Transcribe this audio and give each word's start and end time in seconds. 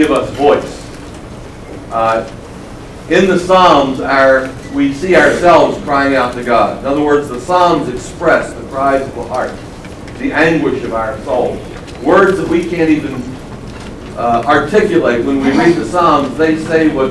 give 0.00 0.12
us 0.12 0.30
voice. 0.30 1.92
Uh, 1.92 2.26
in 3.10 3.26
the 3.26 3.38
Psalms, 3.38 4.00
our, 4.00 4.50
we 4.72 4.94
see 4.94 5.14
ourselves 5.14 5.76
crying 5.84 6.14
out 6.14 6.32
to 6.36 6.42
God. 6.42 6.78
In 6.78 6.86
other 6.86 7.02
words, 7.02 7.28
the 7.28 7.38
Psalms 7.38 7.86
express 7.86 8.50
the 8.54 8.66
cries 8.68 9.06
of 9.06 9.14
the 9.14 9.24
heart, 9.24 9.52
the 10.18 10.32
anguish 10.32 10.82
of 10.84 10.94
our 10.94 11.20
soul. 11.24 11.60
Words 12.02 12.38
that 12.38 12.48
we 12.48 12.66
can't 12.66 12.88
even 12.88 13.12
uh, 14.16 14.42
articulate 14.46 15.22
when 15.26 15.42
we 15.42 15.50
read 15.50 15.76
the 15.76 15.84
Psalms, 15.84 16.34
they 16.38 16.56
say 16.56 16.88
what 16.88 17.10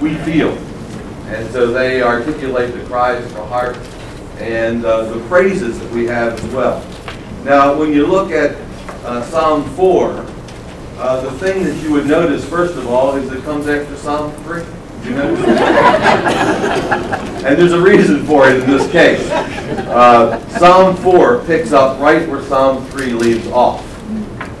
we 0.00 0.14
feel. 0.18 0.52
And 1.34 1.50
so 1.50 1.72
they 1.72 2.00
articulate 2.00 2.74
the 2.74 2.84
cries 2.84 3.24
of 3.24 3.34
the 3.34 3.44
heart 3.46 3.76
and 4.38 4.84
uh, 4.84 5.02
the 5.12 5.18
praises 5.26 5.80
that 5.80 5.90
we 5.90 6.04
have 6.04 6.34
as 6.34 6.54
well. 6.54 6.86
Now, 7.42 7.76
when 7.76 7.92
you 7.92 8.06
look 8.06 8.30
at 8.30 8.54
uh, 9.04 9.24
Psalm 9.24 9.64
4, 9.70 10.31
uh, 11.02 11.20
the 11.20 11.32
thing 11.32 11.64
that 11.64 11.74
you 11.82 11.90
would 11.90 12.06
notice, 12.06 12.48
first 12.48 12.76
of 12.76 12.86
all, 12.86 13.16
is 13.16 13.28
it 13.32 13.42
comes 13.42 13.66
after 13.66 13.96
Psalm 13.96 14.30
3. 14.44 14.62
Do 15.02 15.08
you 15.08 15.16
notice? 15.16 15.44
and 17.44 17.58
there's 17.58 17.72
a 17.72 17.80
reason 17.80 18.24
for 18.24 18.48
it 18.48 18.62
in 18.62 18.70
this 18.70 18.88
case. 18.92 19.28
Uh, 19.88 20.38
Psalm 20.60 20.96
4 20.96 21.44
picks 21.44 21.72
up 21.72 21.98
right 21.98 22.28
where 22.28 22.40
Psalm 22.44 22.86
3 22.86 23.14
leaves 23.14 23.48
off. 23.48 23.84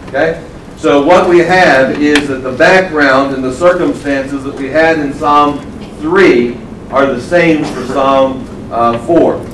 Okay? 0.08 0.44
So 0.76 1.06
what 1.06 1.30
we 1.30 1.38
have 1.38 2.02
is 2.02 2.26
that 2.26 2.38
the 2.38 2.50
background 2.50 3.36
and 3.36 3.44
the 3.44 3.54
circumstances 3.54 4.42
that 4.42 4.56
we 4.56 4.68
had 4.68 4.98
in 4.98 5.14
Psalm 5.14 5.60
3 6.00 6.58
are 6.90 7.06
the 7.06 7.20
same 7.20 7.64
for 7.64 7.86
Psalm 7.86 8.44
uh, 8.72 8.98
4. 9.06 9.46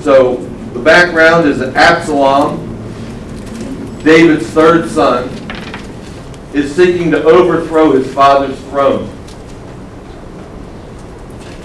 So 0.00 0.36
the 0.72 0.80
background 0.80 1.46
is 1.46 1.60
Absalom, 1.60 2.70
David's 4.02 4.48
third 4.48 4.88
son, 4.88 5.28
is 6.54 6.74
seeking 6.74 7.10
to 7.10 7.22
overthrow 7.24 7.92
his 7.92 8.12
father's 8.12 8.58
throne. 8.64 9.08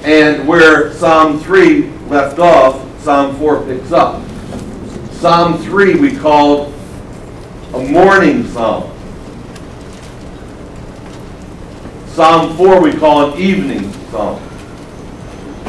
And 0.04 0.48
where 0.48 0.94
Psalm 0.94 1.40
3 1.40 1.90
left 2.08 2.40
off, 2.40 2.82
Psalm 3.02 3.36
4 3.38 3.66
picks 3.66 3.92
up. 3.92 4.24
Psalm 5.12 5.58
3 5.58 5.96
we 5.96 6.16
called 6.16 6.74
a 7.74 7.80
morning 7.80 8.48
psalm. 8.48 8.94
Psalm 12.08 12.56
4 12.56 12.82
we 12.82 12.94
call 12.94 13.34
an 13.34 13.40
evening 13.40 13.92
psalm. 14.10 14.42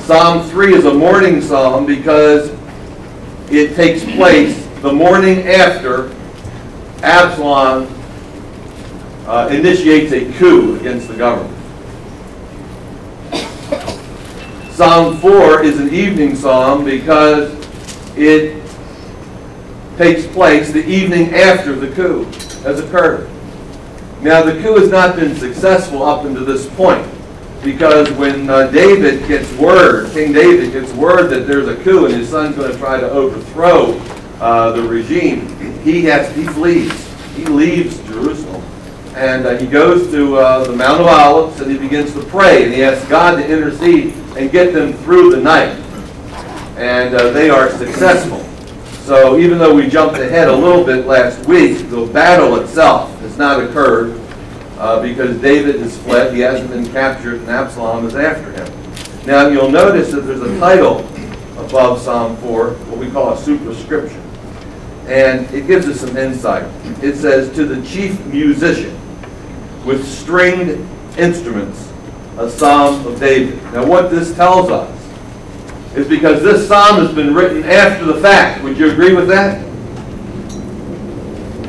Psalm 0.02 0.48
3 0.48 0.74
is 0.74 0.84
a 0.84 0.94
morning 0.94 1.42
psalm 1.42 1.86
because 1.86 2.50
it 3.50 3.74
takes 3.74 4.04
place 4.04 4.66
the 4.82 4.92
morning 4.92 5.48
after 5.48 6.14
Absalom 7.02 7.97
uh, 9.28 9.46
initiates 9.52 10.10
a 10.12 10.32
coup 10.38 10.76
against 10.80 11.06
the 11.06 11.14
government. 11.14 11.54
Psalm 14.72 15.18
4 15.18 15.62
is 15.64 15.78
an 15.78 15.92
evening 15.92 16.34
psalm 16.34 16.84
because 16.84 17.52
it 18.16 18.62
takes 19.98 20.26
place 20.28 20.72
the 20.72 20.84
evening 20.86 21.34
after 21.34 21.74
the 21.74 21.94
coup 21.94 22.24
has 22.62 22.80
occurred. 22.80 23.28
Now, 24.22 24.42
the 24.42 24.62
coup 24.62 24.76
has 24.78 24.88
not 24.88 25.14
been 25.14 25.36
successful 25.36 26.02
up 26.02 26.24
until 26.24 26.46
this 26.46 26.66
point 26.74 27.06
because 27.62 28.10
when 28.12 28.48
uh, 28.48 28.70
David 28.70 29.28
gets 29.28 29.52
word, 29.54 30.10
King 30.12 30.32
David 30.32 30.72
gets 30.72 30.92
word 30.94 31.28
that 31.28 31.46
there's 31.46 31.68
a 31.68 31.76
coup 31.84 32.06
and 32.06 32.14
his 32.14 32.30
son's 32.30 32.56
going 32.56 32.72
to 32.72 32.78
try 32.78 32.98
to 32.98 33.10
overthrow 33.10 34.00
uh, 34.40 34.72
the 34.72 34.82
regime, 34.82 35.48
he 35.82 36.02
has 36.04 36.34
he 36.34 36.44
flees. 36.44 36.92
He 37.36 37.44
leaves 37.44 37.98
Jerusalem 38.06 38.47
and 39.18 39.46
uh, 39.46 39.58
he 39.58 39.66
goes 39.66 40.12
to 40.12 40.36
uh, 40.36 40.64
the 40.64 40.72
Mount 40.72 41.00
of 41.00 41.08
Olives 41.08 41.60
and 41.60 41.68
he 41.68 41.76
begins 41.76 42.12
to 42.12 42.22
pray 42.26 42.64
and 42.64 42.72
he 42.72 42.84
asks 42.84 43.06
God 43.08 43.34
to 43.34 43.44
intercede 43.44 44.14
and 44.36 44.48
get 44.52 44.72
them 44.72 44.92
through 44.92 45.32
the 45.32 45.40
night. 45.40 45.76
And 46.78 47.16
uh, 47.16 47.30
they 47.30 47.50
are 47.50 47.68
successful. 47.68 48.38
So 49.02 49.36
even 49.36 49.58
though 49.58 49.74
we 49.74 49.88
jumped 49.88 50.18
ahead 50.18 50.46
a 50.46 50.54
little 50.54 50.84
bit 50.84 51.06
last 51.06 51.44
week, 51.48 51.90
the 51.90 52.06
battle 52.06 52.60
itself 52.60 53.12
has 53.18 53.36
not 53.36 53.60
occurred 53.60 54.20
uh, 54.78 55.02
because 55.02 55.36
David 55.38 55.80
has 55.80 55.98
fled. 56.02 56.32
He 56.32 56.38
hasn't 56.38 56.70
been 56.70 56.88
captured 56.92 57.40
and 57.40 57.50
Absalom 57.50 58.06
is 58.06 58.14
after 58.14 58.52
him. 58.52 59.26
Now 59.26 59.48
you'll 59.48 59.70
notice 59.70 60.12
that 60.12 60.20
there's 60.20 60.42
a 60.42 60.60
title 60.60 61.00
above 61.58 62.00
Psalm 62.00 62.36
4, 62.36 62.70
what 62.70 62.98
we 62.98 63.10
call 63.10 63.32
a 63.32 63.36
superscription. 63.36 64.22
And 65.08 65.52
it 65.52 65.66
gives 65.66 65.88
us 65.88 66.02
some 66.02 66.16
insight. 66.16 66.62
It 67.02 67.16
says, 67.16 67.52
To 67.56 67.64
the 67.64 67.84
chief 67.84 68.24
musician 68.26 68.96
with 69.88 70.06
stringed 70.06 70.86
instruments, 71.16 71.90
a 72.36 72.48
psalm 72.50 73.06
of 73.06 73.18
David. 73.18 73.56
Now 73.72 73.86
what 73.86 74.10
this 74.10 74.34
tells 74.34 74.68
us 74.70 74.94
is 75.96 76.06
because 76.06 76.42
this 76.42 76.68
psalm 76.68 77.02
has 77.02 77.14
been 77.14 77.34
written 77.34 77.64
after 77.64 78.04
the 78.04 78.20
fact. 78.20 78.62
Would 78.62 78.76
you 78.76 78.90
agree 78.90 79.14
with 79.14 79.28
that? 79.28 79.64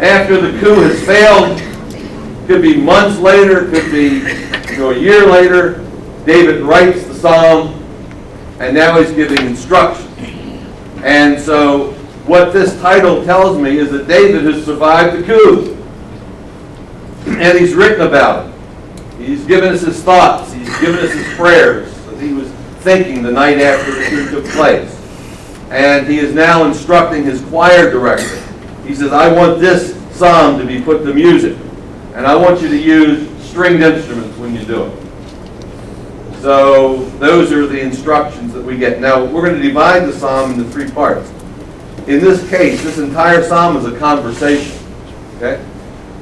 After 0.01 0.39
the 0.41 0.59
coup 0.59 0.81
has 0.81 1.01
failed, 1.05 1.57
could 2.45 2.61
be 2.61 2.75
months 2.75 3.17
later, 3.19 3.69
could 3.69 3.89
be 3.89 4.15
you 4.73 4.79
know, 4.79 4.91
a 4.91 4.97
year 4.97 5.25
later, 5.25 5.85
David 6.25 6.61
writes 6.61 7.05
the 7.05 7.15
psalm, 7.15 7.81
and 8.59 8.75
now 8.75 9.01
he's 9.01 9.13
giving 9.13 9.47
instruction. 9.47 10.07
And 11.05 11.39
so 11.39 11.93
what 12.27 12.51
this 12.51 12.77
title 12.81 13.23
tells 13.23 13.57
me 13.57 13.77
is 13.77 13.91
that 13.91 14.09
David 14.09 14.43
has 14.43 14.65
survived 14.65 15.17
the 15.17 15.25
coup. 15.25 15.78
And 17.39 17.57
he's 17.57 17.73
written 17.73 18.01
about 18.01 18.47
it. 18.47 18.55
He's 19.17 19.45
given 19.45 19.73
us 19.73 19.81
his 19.81 20.03
thoughts. 20.03 20.51
He's 20.51 20.77
given 20.79 20.99
us 20.99 21.13
his 21.13 21.25
prayers 21.35 21.93
that 22.05 22.19
he 22.21 22.33
was 22.33 22.49
thinking 22.81 23.23
the 23.23 23.31
night 23.31 23.59
after 23.59 23.91
the 23.91 24.03
coup 24.09 24.29
took 24.29 24.45
place. 24.51 24.95
And 25.71 26.07
he 26.07 26.19
is 26.19 26.33
now 26.33 26.65
instructing 26.65 27.23
his 27.23 27.41
choir 27.45 27.89
director. 27.89 28.41
He 28.85 28.93
says, 28.93 29.13
I 29.13 29.31
want 29.31 29.59
this 29.59 29.95
psalm 30.17 30.59
to 30.59 30.65
be 30.65 30.81
put 30.81 31.03
to 31.05 31.13
music. 31.13 31.57
And 32.13 32.27
I 32.27 32.35
want 32.35 32.61
you 32.61 32.67
to 32.67 32.77
use 32.77 33.29
stringed 33.41 33.83
instruments 33.83 34.37
when 34.37 34.53
you 34.53 34.65
do 34.65 34.85
it. 34.85 36.41
So 36.41 37.05
those 37.19 37.51
are 37.51 37.67
the 37.67 37.79
instructions 37.79 38.53
that 38.53 38.61
we 38.61 38.77
get. 38.77 38.99
Now, 38.99 39.23
we're 39.23 39.45
going 39.45 39.61
to 39.61 39.61
divide 39.61 40.01
the 40.05 40.13
psalm 40.13 40.51
into 40.51 40.69
three 40.69 40.89
parts. 40.89 41.29
In 42.07 42.19
this 42.19 42.49
case, 42.49 42.83
this 42.83 42.97
entire 42.97 43.43
psalm 43.43 43.77
is 43.77 43.85
a 43.85 43.97
conversation. 43.97 44.77
Okay? 45.37 45.63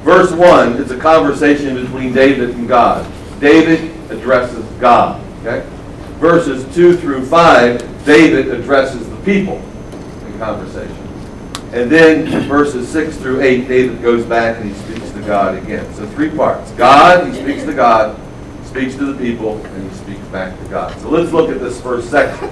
Verse 0.08 0.32
1 0.32 0.78
is 0.78 0.90
a 0.92 0.98
conversation 0.98 1.76
between 1.76 2.14
David 2.14 2.52
and 2.52 2.66
God. 2.66 3.06
David 3.42 3.94
addresses 4.10 4.64
God. 4.80 5.22
Okay? 5.42 5.68
Verses 6.20 6.64
2 6.74 6.96
through 6.96 7.26
5, 7.26 8.06
David 8.06 8.48
addresses 8.48 9.10
the 9.10 9.18
people 9.18 9.58
in 10.26 10.40
conversation. 10.40 10.96
And 11.74 11.92
then 11.92 12.48
verses 12.48 12.88
6 12.88 13.18
through 13.18 13.42
8, 13.42 13.68
David 13.68 14.02
goes 14.02 14.24
back 14.24 14.62
and 14.62 14.70
he 14.70 14.76
speaks 14.76 15.12
to 15.12 15.22
God 15.24 15.62
again. 15.62 15.94
So 15.94 16.08
three 16.12 16.30
parts. 16.30 16.72
God, 16.72 17.28
he 17.28 17.34
speaks 17.42 17.66
to 17.66 17.74
God, 17.74 18.18
speaks 18.66 18.96
to 18.96 19.12
the 19.12 19.20
people, 19.20 19.58
and 19.58 19.92
he 19.92 19.98
speaks 19.98 20.26
back 20.28 20.58
to 20.58 20.66
God. 20.70 20.98
So 21.02 21.10
let's 21.10 21.34
look 21.34 21.50
at 21.50 21.60
this 21.60 21.82
first 21.82 22.10
section. 22.10 22.50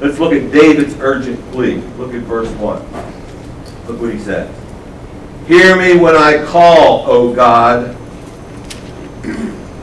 Let's 0.00 0.20
look 0.20 0.32
at 0.32 0.52
David's 0.52 0.94
urgent 1.00 1.40
plea. 1.50 1.78
Look 1.98 2.14
at 2.14 2.20
verse 2.20 2.50
1. 2.50 3.86
Look 3.88 4.00
what 4.00 4.14
he 4.14 4.20
says. 4.20 4.67
Hear 5.48 5.76
me 5.78 5.96
when 5.96 6.14
I 6.14 6.44
call, 6.44 7.10
O 7.10 7.32
God, 7.34 7.96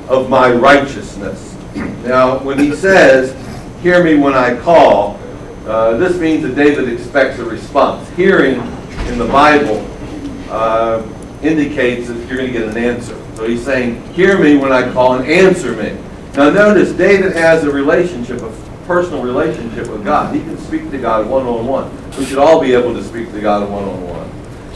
of 0.07 0.29
my 0.29 0.51
righteousness. 0.51 1.55
Now, 2.03 2.37
when 2.37 2.59
he 2.59 2.75
says, 2.75 3.33
hear 3.81 4.03
me 4.03 4.13
when 4.13 4.35
I 4.35 4.55
call, 4.61 5.19
uh, 5.65 5.97
this 5.97 6.19
means 6.19 6.43
that 6.43 6.53
David 6.53 6.87
expects 6.93 7.39
a 7.39 7.45
response. 7.45 8.07
Hearing 8.11 8.61
in 9.07 9.17
the 9.17 9.25
Bible 9.25 9.83
uh, 10.51 11.03
indicates 11.41 12.09
that 12.09 12.17
you're 12.27 12.37
going 12.37 12.53
to 12.53 12.59
get 12.59 12.69
an 12.69 12.77
answer. 12.77 13.19
So 13.33 13.47
he's 13.47 13.65
saying, 13.65 14.03
hear 14.13 14.37
me 14.37 14.57
when 14.57 14.71
I 14.71 14.93
call 14.93 15.15
and 15.15 15.25
answer 15.27 15.75
me. 15.75 15.97
Now 16.35 16.51
notice, 16.51 16.91
David 16.91 17.31
has 17.33 17.63
a 17.63 17.71
relationship, 17.71 18.43
a 18.43 18.51
personal 18.85 19.23
relationship 19.23 19.87
with 19.87 20.05
God. 20.05 20.35
He 20.35 20.41
can 20.41 20.59
speak 20.59 20.91
to 20.91 20.99
God 20.99 21.27
one-on-one. 21.27 22.11
We 22.19 22.25
should 22.25 22.37
all 22.37 22.61
be 22.61 22.73
able 22.73 22.93
to 22.93 23.03
speak 23.03 23.31
to 23.31 23.41
God 23.41 23.67
one-on-one. 23.67 24.24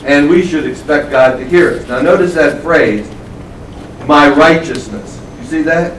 And 0.06 0.30
we 0.30 0.46
should 0.46 0.66
expect 0.66 1.12
God 1.12 1.38
to 1.38 1.46
hear 1.46 1.74
us. 1.74 1.88
Now 1.88 2.02
notice 2.02 2.34
that 2.36 2.62
phrase, 2.62 3.10
my 4.08 4.30
righteousness. 4.30 5.22
You 5.40 5.46
see 5.46 5.62
that? 5.64 5.98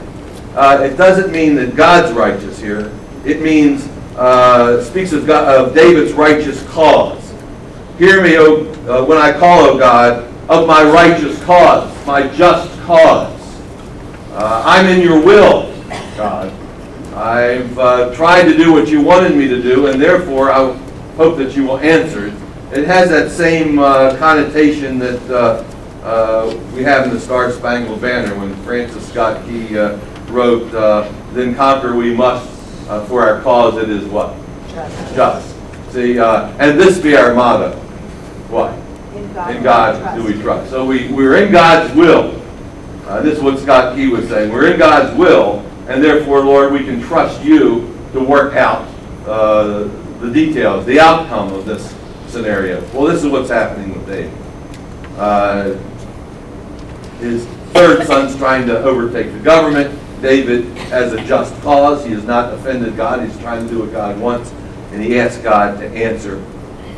uh, 0.54 0.82
it 0.82 0.96
doesn't 0.96 1.32
mean 1.32 1.54
that 1.56 1.76
God's 1.76 2.12
righteous 2.12 2.60
here. 2.60 2.92
It 3.24 3.40
means, 3.42 3.86
uh, 4.16 4.82
speaks 4.82 5.12
of, 5.12 5.26
God, 5.26 5.48
of 5.48 5.74
David's 5.74 6.12
righteous 6.12 6.66
cause. 6.68 7.32
Hear 7.98 8.22
me, 8.22 8.36
o, 8.38 8.66
uh, 8.88 9.04
when 9.04 9.18
I 9.18 9.38
call, 9.38 9.60
O 9.60 9.78
God, 9.78 10.32
of 10.48 10.66
my 10.66 10.82
righteous 10.82 11.42
cause, 11.44 11.94
my 12.06 12.26
just 12.28 12.70
cause. 12.82 13.38
Uh, 14.32 14.62
I'm 14.64 14.86
in 14.86 15.02
your 15.02 15.22
will, 15.22 15.72
God. 16.16 16.52
I've 17.14 17.78
uh, 17.78 18.14
tried 18.14 18.44
to 18.44 18.56
do 18.56 18.72
what 18.72 18.88
you 18.88 19.02
wanted 19.02 19.36
me 19.36 19.48
to 19.48 19.60
do, 19.62 19.88
and 19.88 20.00
therefore 20.00 20.50
I 20.50 20.72
hope 21.16 21.36
that 21.36 21.54
you 21.54 21.64
will 21.64 21.78
answer 21.78 22.29
it. 22.72 22.86
Has 22.86 23.10
that 23.10 23.30
same 23.30 23.78
uh, 23.78 24.16
connotation 24.16 24.98
that 24.98 25.30
uh, 25.30 25.64
uh, 26.04 26.58
we 26.74 26.82
have 26.82 27.06
in 27.06 27.12
the 27.12 27.20
Star 27.20 27.52
Spangled 27.52 28.00
Banner 28.00 28.34
when 28.38 28.54
Francis 28.64 29.06
Scott 29.08 29.44
Key 29.46 29.78
uh, 29.78 29.98
wrote, 30.28 30.72
uh, 30.74 31.12
Then 31.32 31.54
conquer 31.54 31.94
we 31.94 32.14
must, 32.14 32.48
uh, 32.88 33.04
for 33.06 33.22
our 33.22 33.42
cause 33.42 33.76
it 33.76 33.90
is 33.90 34.06
what? 34.06 34.34
Just. 35.14 35.56
See, 35.90 36.18
uh, 36.18 36.48
and 36.58 36.78
this 36.78 36.98
be 36.98 37.16
our 37.16 37.34
motto. 37.34 37.76
What? 38.48 38.78
In 39.50 39.62
God 39.62 40.16
do 40.16 40.24
we 40.24 40.40
trust. 40.40 40.70
So 40.70 40.86
we, 40.86 41.12
we're 41.12 41.44
in 41.44 41.52
God's 41.52 41.94
will. 41.94 42.40
Uh, 43.06 43.20
this 43.22 43.38
is 43.38 43.42
what 43.42 43.58
Scott 43.58 43.96
Key 43.96 44.08
was 44.08 44.28
saying. 44.28 44.52
We're 44.52 44.72
in 44.72 44.78
God's 44.78 45.16
will, 45.18 45.66
and 45.88 46.02
therefore, 46.02 46.40
Lord, 46.40 46.72
we 46.72 46.84
can 46.84 47.00
trust 47.00 47.42
you 47.42 47.96
to 48.12 48.20
work 48.20 48.54
out 48.54 48.88
uh, 49.26 49.88
the 50.20 50.30
details, 50.32 50.86
the 50.86 51.00
outcome 51.00 51.52
of 51.52 51.64
this 51.64 51.92
scenario. 52.30 52.80
Well, 52.92 53.04
this 53.04 53.22
is 53.22 53.30
what's 53.30 53.50
happening 53.50 53.92
with 53.92 54.06
David. 54.06 54.32
Uh, 55.16 55.74
his 57.18 57.46
third 57.72 58.06
son's 58.06 58.36
trying 58.36 58.66
to 58.66 58.82
overtake 58.82 59.32
the 59.32 59.40
government. 59.40 59.98
David 60.22 60.64
has 60.88 61.12
a 61.12 61.24
just 61.24 61.54
cause. 61.62 62.04
He 62.04 62.12
has 62.12 62.24
not 62.24 62.54
offended 62.54 62.96
God. 62.96 63.26
He's 63.26 63.38
trying 63.38 63.66
to 63.66 63.72
do 63.72 63.80
what 63.80 63.92
God 63.92 64.18
wants, 64.20 64.50
and 64.92 65.02
he 65.02 65.18
asks 65.18 65.42
God 65.42 65.78
to 65.80 65.86
answer 65.88 66.44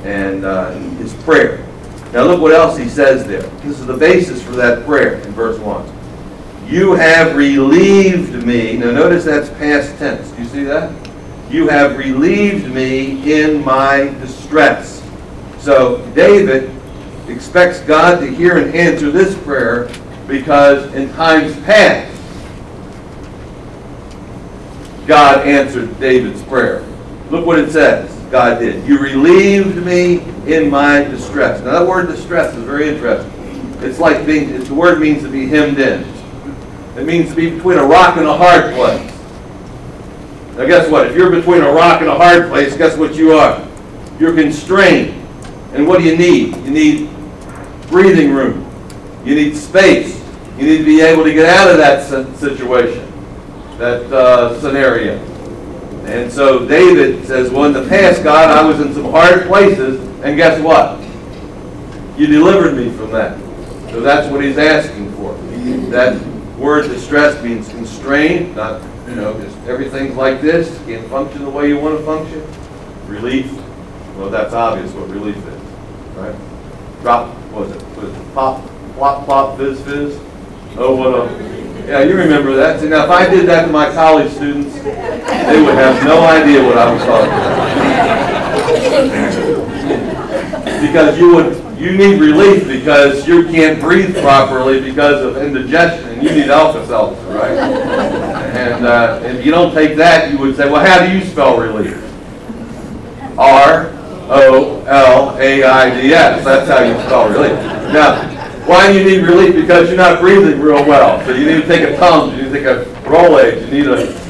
and 0.04 0.44
uh, 0.44 0.70
his 0.98 1.14
prayer. 1.22 1.66
Now 2.12 2.24
look 2.24 2.40
what 2.40 2.52
else 2.52 2.76
he 2.76 2.88
says 2.88 3.26
there. 3.26 3.42
This 3.60 3.80
is 3.80 3.86
the 3.86 3.96
basis 3.96 4.42
for 4.42 4.52
that 4.52 4.84
prayer 4.84 5.14
in 5.14 5.32
verse 5.32 5.58
1. 5.58 6.68
You 6.68 6.92
have 6.92 7.36
relieved 7.36 8.44
me. 8.44 8.76
Now 8.76 8.90
notice 8.90 9.24
that's 9.24 9.48
past 9.50 9.96
tense. 9.98 10.30
Do 10.30 10.42
you 10.42 10.48
see 10.48 10.64
that? 10.64 10.92
You 11.50 11.68
have 11.68 11.98
relieved 11.98 12.68
me 12.72 13.32
in 13.32 13.64
my 13.64 14.04
distress. 14.20 15.01
So 15.62 16.04
David 16.16 16.74
expects 17.28 17.78
God 17.82 18.18
to 18.18 18.26
hear 18.26 18.56
and 18.56 18.74
answer 18.74 19.12
this 19.12 19.38
prayer 19.44 19.88
because 20.26 20.92
in 20.92 21.08
times 21.14 21.54
past, 21.60 22.10
God 25.06 25.46
answered 25.46 26.00
David's 26.00 26.42
prayer. 26.42 26.84
Look 27.30 27.46
what 27.46 27.60
it 27.60 27.70
says. 27.70 28.10
God 28.32 28.58
did. 28.58 28.84
You 28.88 28.98
relieved 28.98 29.86
me 29.86 30.18
in 30.52 30.68
my 30.68 31.04
distress. 31.04 31.62
Now 31.62 31.78
that 31.78 31.88
word 31.88 32.08
distress 32.08 32.56
is 32.56 32.64
very 32.64 32.88
interesting. 32.88 33.30
It's 33.82 34.00
like 34.00 34.26
being, 34.26 34.50
it's, 34.50 34.66
the 34.66 34.74
word 34.74 34.98
means 34.98 35.22
to 35.22 35.28
be 35.28 35.46
hemmed 35.46 35.78
in. 35.78 36.02
It 36.96 37.06
means 37.06 37.30
to 37.30 37.36
be 37.36 37.50
between 37.50 37.78
a 37.78 37.86
rock 37.86 38.16
and 38.16 38.26
a 38.26 38.36
hard 38.36 38.74
place. 38.74 39.12
Now 40.56 40.66
guess 40.66 40.90
what? 40.90 41.06
If 41.06 41.16
you're 41.16 41.30
between 41.30 41.62
a 41.62 41.70
rock 41.70 42.00
and 42.00 42.10
a 42.10 42.16
hard 42.16 42.48
place, 42.48 42.76
guess 42.76 42.96
what 42.96 43.14
you 43.14 43.32
are? 43.34 43.64
You're 44.18 44.34
constrained. 44.34 45.21
And 45.72 45.86
what 45.86 45.98
do 45.98 46.04
you 46.04 46.16
need? 46.16 46.56
You 46.64 46.70
need 46.70 47.10
breathing 47.88 48.32
room. 48.32 48.68
You 49.24 49.34
need 49.34 49.56
space. 49.56 50.22
You 50.58 50.66
need 50.66 50.78
to 50.78 50.84
be 50.84 51.00
able 51.00 51.24
to 51.24 51.32
get 51.32 51.46
out 51.46 51.70
of 51.70 51.78
that 51.78 52.06
situation, 52.38 53.10
that 53.78 54.12
uh, 54.12 54.60
scenario. 54.60 55.18
And 56.04 56.30
so 56.30 56.66
David 56.66 57.24
says, 57.26 57.50
well, 57.50 57.64
in 57.64 57.72
the 57.72 57.88
past, 57.88 58.22
God, 58.22 58.50
I 58.50 58.62
was 58.66 58.80
in 58.80 58.92
some 58.92 59.10
hard 59.10 59.46
places, 59.46 60.00
and 60.22 60.36
guess 60.36 60.60
what? 60.60 61.00
You 62.18 62.26
delivered 62.26 62.76
me 62.76 62.90
from 62.96 63.12
that. 63.12 63.38
So 63.90 64.00
that's 64.00 64.30
what 64.30 64.44
he's 64.44 64.58
asking 64.58 65.12
for. 65.14 65.34
That 65.90 66.20
word 66.58 66.88
distress 66.88 67.42
means 67.42 67.68
constrained, 67.68 68.56
not, 68.56 68.82
you 69.08 69.14
know, 69.14 69.38
just 69.40 69.56
everything's 69.66 70.16
like 70.16 70.40
this, 70.40 70.76
can't 70.86 71.08
function 71.08 71.44
the 71.44 71.50
way 71.50 71.68
you 71.68 71.78
want 71.78 71.98
to 71.98 72.04
function. 72.04 72.42
Relief, 73.06 73.52
well, 74.16 74.28
that's 74.28 74.52
obvious 74.54 74.92
what 74.92 75.08
relief 75.08 75.36
is, 75.36 75.61
right? 76.22 76.36
Drop, 77.02 77.28
what 77.52 77.68
was 77.68 77.76
it, 77.76 77.82
was 77.96 78.08
it 78.08 78.34
pop, 78.34 78.64
plop, 78.94 79.24
plop, 79.24 79.58
fizz, 79.58 79.80
fizz? 79.82 80.20
Oh, 80.76 80.94
what 80.96 81.14
a, 81.14 81.28
yeah, 81.86 82.02
you 82.04 82.16
remember 82.16 82.54
that. 82.54 82.82
Now 82.84 83.04
if 83.04 83.10
I 83.10 83.28
did 83.28 83.48
that 83.48 83.66
to 83.66 83.72
my 83.72 83.90
college 83.92 84.30
students, 84.32 84.74
they 84.82 85.60
would 85.60 85.74
have 85.74 86.04
no 86.04 86.24
idea 86.24 86.62
what 86.64 86.78
I 86.78 86.92
was 86.92 87.02
talking 87.02 87.32
about. 87.32 87.62
Because 90.80 91.18
you 91.18 91.34
would, 91.34 91.58
you 91.80 91.92
need 91.96 92.20
relief 92.20 92.66
because 92.68 93.26
you 93.26 93.44
can't 93.48 93.80
breathe 93.80 94.16
properly 94.18 94.80
because 94.80 95.24
of 95.24 95.36
indigestion, 95.42 96.08
and 96.10 96.22
you 96.22 96.30
need 96.30 96.48
Alka-Seltzer, 96.50 97.26
right? 97.32 97.58
And 97.58 98.86
uh, 98.86 99.20
if 99.24 99.44
you 99.44 99.50
don't 99.50 99.74
take 99.74 99.96
that, 99.96 100.30
you 100.30 100.38
would 100.38 100.54
say, 100.56 100.70
well, 100.70 100.84
how 100.84 101.04
do 101.04 101.10
you 101.12 101.24
spell 101.24 101.58
relief? 101.58 101.98
R 103.36 103.90
O 104.28 104.71
L 104.92 105.36
A 105.38 105.64
I 105.64 106.00
D 106.00 106.12
S. 106.12 106.44
That's 106.44 106.68
how 106.68 106.82
you 106.84 106.92
spell 107.06 107.30
relief. 107.30 107.56
Now, 107.92 108.28
why 108.66 108.92
do 108.92 108.98
you 108.98 109.04
need 109.04 109.22
relief? 109.26 109.54
Because 109.54 109.88
you're 109.88 109.96
not 109.96 110.20
breathing 110.20 110.60
real 110.60 110.84
well. 110.84 111.24
So 111.24 111.32
you 111.32 111.46
need 111.46 111.62
to 111.62 111.66
take 111.66 111.82
a 111.82 111.96
Tums, 111.96 112.36
you 112.36 112.42
need 112.42 112.52
to 112.52 112.58
take 112.58 112.66
a 112.66 112.84
Rolaids, 113.08 113.64
you 113.66 113.72
need 113.72 113.86
a 113.86 114.22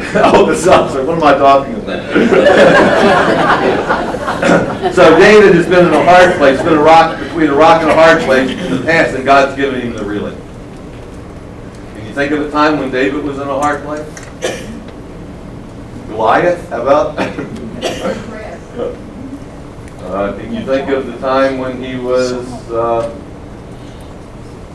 oh, 0.16 0.40
Alka-Seltzer. 0.40 1.04
What 1.04 1.18
am 1.18 1.22
I 1.22 1.34
talking 1.34 1.74
about? 1.74 2.12
so 4.94 5.18
David 5.18 5.54
has 5.54 5.66
been 5.66 5.86
in 5.86 5.94
a 5.94 6.04
hard 6.04 6.34
place, 6.36 6.60
been 6.62 6.74
a 6.74 6.82
rock 6.82 7.18
between 7.20 7.48
a 7.48 7.54
rock 7.54 7.82
and 7.82 7.90
a 7.90 7.94
hard 7.94 8.22
place 8.22 8.50
in 8.50 8.76
the 8.76 8.82
past, 8.82 9.14
and 9.14 9.24
God's 9.24 9.54
given 9.56 9.80
him 9.80 9.92
the 9.92 10.04
relief. 10.04 10.36
Can 11.94 12.06
you 12.06 12.14
think 12.14 12.32
of 12.32 12.40
a 12.40 12.50
time 12.50 12.78
when 12.78 12.90
David 12.90 13.22
was 13.22 13.38
in 13.38 13.46
a 13.46 13.60
hard 13.60 13.82
place? 13.82 14.08
Goliath? 16.08 16.68
How 16.70 16.82
about? 16.82 17.16
Uh, 18.80 20.36
can 20.38 20.54
you 20.54 20.64
think 20.64 20.88
of 20.88 21.06
the 21.06 21.16
time 21.18 21.58
when 21.58 21.82
he 21.82 21.96
was 21.96 22.70
uh, 22.70 23.10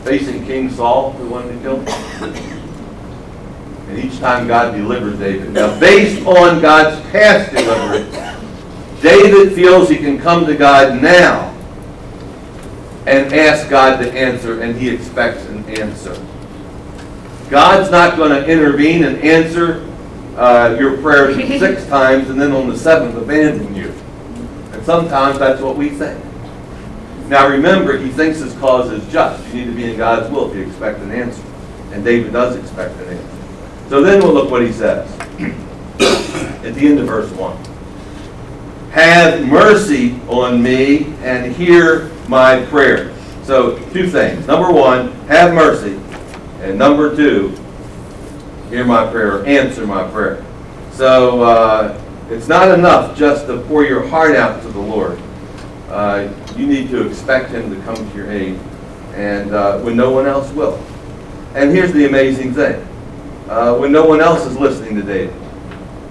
facing 0.04 0.44
King 0.46 0.70
Saul, 0.70 1.12
who 1.12 1.28
wanted 1.28 1.52
to 1.54 1.60
kill 1.60 1.80
him? 1.80 2.52
And 3.88 3.98
each 3.98 4.18
time 4.18 4.48
God 4.48 4.72
delivered 4.74 5.18
David. 5.18 5.52
Now, 5.52 5.78
based 5.78 6.26
on 6.26 6.60
God's 6.60 7.00
past 7.10 7.52
deliverance, 7.52 9.02
David 9.02 9.54
feels 9.54 9.88
he 9.88 9.96
can 9.96 10.18
come 10.18 10.46
to 10.46 10.56
God 10.56 11.00
now 11.00 11.52
and 13.06 13.32
ask 13.32 13.68
God 13.70 13.98
to 13.98 14.12
answer, 14.12 14.62
and 14.62 14.76
he 14.76 14.88
expects 14.88 15.44
an 15.46 15.64
answer. 15.68 16.20
God's 17.48 17.90
not 17.90 18.16
going 18.16 18.30
to 18.30 18.44
intervene 18.50 19.04
and 19.04 19.18
answer 19.18 19.86
uh, 20.36 20.76
your 20.78 20.98
prayers 20.98 21.36
six 21.58 21.86
times 21.86 22.30
and 22.30 22.40
then 22.40 22.52
on 22.52 22.68
the 22.68 22.76
seventh 22.76 23.16
abandon 23.16 23.74
you. 23.74 23.88
And 24.72 24.84
sometimes 24.84 25.38
that's 25.38 25.60
what 25.60 25.76
we 25.76 25.90
think. 25.90 26.22
Now 27.28 27.48
remember, 27.48 27.98
he 27.98 28.10
thinks 28.10 28.38
his 28.38 28.54
cause 28.54 28.90
is 28.92 29.10
just. 29.12 29.46
You 29.48 29.64
need 29.64 29.64
to 29.66 29.76
be 29.76 29.90
in 29.90 29.96
God's 29.96 30.30
will 30.30 30.50
if 30.50 30.56
you 30.56 30.66
expect 30.66 31.00
an 31.00 31.10
answer. 31.10 31.42
And 31.92 32.04
David 32.04 32.32
does 32.32 32.56
expect 32.56 32.94
an 33.00 33.16
answer. 33.16 33.88
So 33.88 34.02
then 34.02 34.22
we'll 34.22 34.34
look 34.34 34.50
what 34.50 34.62
he 34.62 34.72
says 34.72 35.10
at 35.98 36.74
the 36.74 36.86
end 36.86 36.98
of 36.98 37.06
verse 37.06 37.30
1. 37.32 37.56
Have 38.90 39.46
mercy 39.46 40.18
on 40.28 40.62
me 40.62 41.06
and 41.22 41.54
hear 41.54 42.10
my 42.28 42.64
prayer. 42.66 43.14
So, 43.42 43.78
two 43.90 44.08
things. 44.08 44.46
Number 44.46 44.72
one, 44.72 45.12
have 45.28 45.54
mercy. 45.54 46.00
And 46.62 46.78
number 46.78 47.14
two, 47.14 47.56
hear 48.68 48.84
my 48.84 49.10
prayer, 49.10 49.44
answer 49.46 49.86
my 49.86 50.08
prayer. 50.10 50.44
So, 50.92 51.42
uh, 51.42 52.02
it's 52.28 52.48
not 52.48 52.76
enough 52.76 53.16
just 53.16 53.46
to 53.46 53.60
pour 53.62 53.84
your 53.84 54.06
heart 54.08 54.34
out 54.34 54.60
to 54.62 54.68
the 54.68 54.80
Lord. 54.80 55.18
Uh, 55.88 56.28
you 56.56 56.66
need 56.66 56.90
to 56.90 57.06
expect 57.06 57.50
Him 57.50 57.72
to 57.72 57.80
come 57.82 57.96
to 57.96 58.16
your 58.16 58.30
aid, 58.30 58.58
and 59.14 59.52
uh, 59.52 59.78
when 59.80 59.96
no 59.96 60.10
one 60.10 60.26
else 60.26 60.50
will. 60.52 60.84
And 61.54 61.70
here's 61.70 61.92
the 61.92 62.06
amazing 62.06 62.52
thing 62.52 62.84
uh, 63.48 63.76
when 63.76 63.92
no 63.92 64.04
one 64.04 64.20
else 64.20 64.44
is 64.44 64.58
listening 64.58 64.96
to 64.96 65.02
David, 65.02 65.34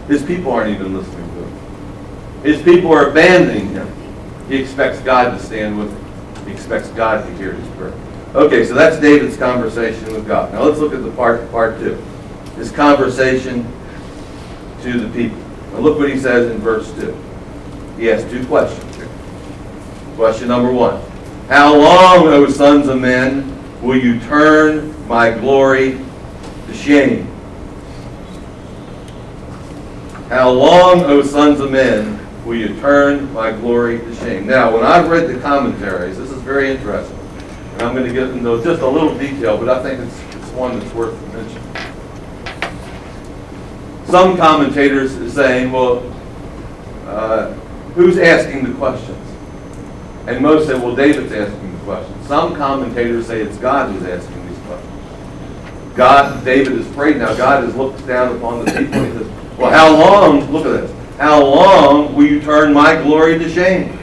his 0.07 0.23
people 0.23 0.51
aren't 0.51 0.73
even 0.73 0.95
listening 0.95 1.27
to 1.27 1.43
him. 1.43 2.43
His 2.43 2.61
people 2.61 2.93
are 2.93 3.09
abandoning 3.09 3.69
him. 3.69 3.91
He 4.47 4.55
expects 4.55 5.01
God 5.01 5.37
to 5.37 5.43
stand 5.43 5.77
with 5.77 5.91
him, 5.91 6.45
he 6.45 6.53
expects 6.53 6.87
God 6.89 7.25
to 7.25 7.37
hear 7.37 7.51
his 7.51 7.67
prayer. 7.75 7.93
Okay, 8.33 8.65
so 8.65 8.73
that's 8.73 8.99
David's 9.01 9.35
conversation 9.35 10.13
with 10.13 10.25
God. 10.27 10.53
Now 10.53 10.63
let's 10.63 10.79
look 10.79 10.93
at 10.93 11.03
the 11.03 11.11
part, 11.11 11.49
part 11.51 11.77
two 11.79 12.01
his 12.55 12.71
conversation 12.71 13.63
to 14.81 14.99
the 14.99 15.09
people. 15.13 15.37
Look 15.79 15.99
what 15.99 16.09
he 16.09 16.17
says 16.17 16.51
in 16.51 16.59
verse 16.59 16.91
2. 16.93 17.17
He 17.97 18.05
has 18.05 18.23
two 18.31 18.45
questions 18.47 18.95
here. 18.95 19.09
Question 20.15 20.47
number 20.47 20.71
one 20.71 21.01
How 21.49 21.75
long, 21.75 22.27
O 22.27 22.47
sons 22.47 22.87
of 22.87 22.99
men, 22.99 23.51
will 23.81 23.97
you 23.97 24.19
turn 24.21 24.95
my 25.07 25.31
glory 25.31 25.99
to 26.67 26.73
shame. 26.73 27.27
How 30.29 30.49
long, 30.49 31.03
O 31.03 31.21
sons 31.21 31.59
of 31.59 31.71
men, 31.71 32.19
will 32.45 32.55
you 32.55 32.79
turn 32.79 33.31
my 33.33 33.51
glory 33.51 33.99
to 33.99 34.15
shame? 34.15 34.47
Now, 34.47 34.73
when 34.73 34.83
I've 34.83 35.09
read 35.09 35.27
the 35.27 35.39
commentaries, 35.39 36.17
this 36.17 36.31
is 36.31 36.41
very 36.41 36.71
interesting. 36.71 37.17
And 37.73 37.83
I'm 37.83 37.93
going 37.93 38.07
to 38.07 38.13
get 38.13 38.29
into 38.29 38.63
just 38.63 38.81
a 38.81 38.87
little 38.87 39.15
detail, 39.17 39.57
but 39.57 39.69
I 39.69 39.83
think 39.83 39.99
it's, 39.99 40.35
it's 40.35 40.51
one 40.51 40.79
that's 40.79 40.93
worth 40.93 41.19
mentioning. 41.33 41.84
Some 44.05 44.37
commentators 44.37 45.33
saying, 45.33 45.71
well, 45.71 46.03
uh, 47.07 47.51
who's 47.95 48.17
asking 48.17 48.65
the 48.65 48.73
questions? 48.77 49.17
And 50.27 50.41
most 50.41 50.67
say, 50.67 50.73
well, 50.73 50.95
David's 50.95 51.31
asking 51.31 51.71
the 51.77 51.83
questions. 51.83 52.27
Some 52.27 52.55
commentators 52.55 53.27
say 53.27 53.41
it's 53.41 53.57
God 53.57 53.91
who's 53.91 54.07
asking 54.07 54.47
these 54.47 54.57
questions. 54.59 55.95
God, 55.95 56.43
David 56.43 56.73
has 56.73 56.87
prayed 56.93 57.17
now. 57.17 57.35
God 57.35 57.63
has 57.63 57.75
looked 57.75 58.05
down 58.05 58.35
upon 58.35 58.65
the 58.65 58.71
people 58.71 58.93
and 58.93 59.13
he 59.13 59.19
says, 59.19 59.57
well, 59.57 59.71
how 59.71 59.97
long, 59.97 60.51
look 60.51 60.65
at 60.65 60.81
this, 60.81 61.17
how 61.17 61.43
long 61.43 62.13
will 62.15 62.25
you 62.25 62.41
turn 62.41 62.73
my 62.73 63.01
glory 63.01 63.39
to 63.39 63.49
shame? 63.49 63.97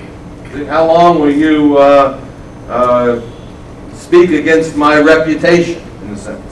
How 0.66 0.86
long 0.86 1.20
will 1.20 1.30
you 1.30 1.76
uh, 1.78 2.24
uh, 2.68 3.94
speak 3.94 4.30
against 4.30 4.76
my 4.76 5.00
reputation, 5.00 5.82
in 6.02 6.10
a 6.10 6.16
sense? 6.16 6.51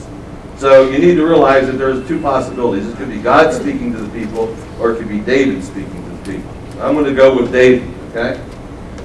So 0.61 0.91
you 0.91 0.99
need 0.99 1.15
to 1.15 1.25
realize 1.25 1.65
that 1.65 1.79
there's 1.79 2.07
two 2.07 2.21
possibilities. 2.21 2.87
It 2.87 2.95
could 2.95 3.09
be 3.09 3.17
God 3.17 3.51
speaking 3.51 3.91
to 3.93 3.97
the 3.97 4.09
people, 4.19 4.55
or 4.79 4.91
it 4.91 4.99
could 4.99 5.09
be 5.09 5.19
David 5.19 5.63
speaking 5.63 6.03
to 6.03 6.09
the 6.11 6.33
people. 6.33 6.51
I'm 6.79 6.93
going 6.93 7.05
to 7.05 7.15
go 7.15 7.35
with 7.35 7.51
David, 7.51 7.91
okay? 8.11 8.39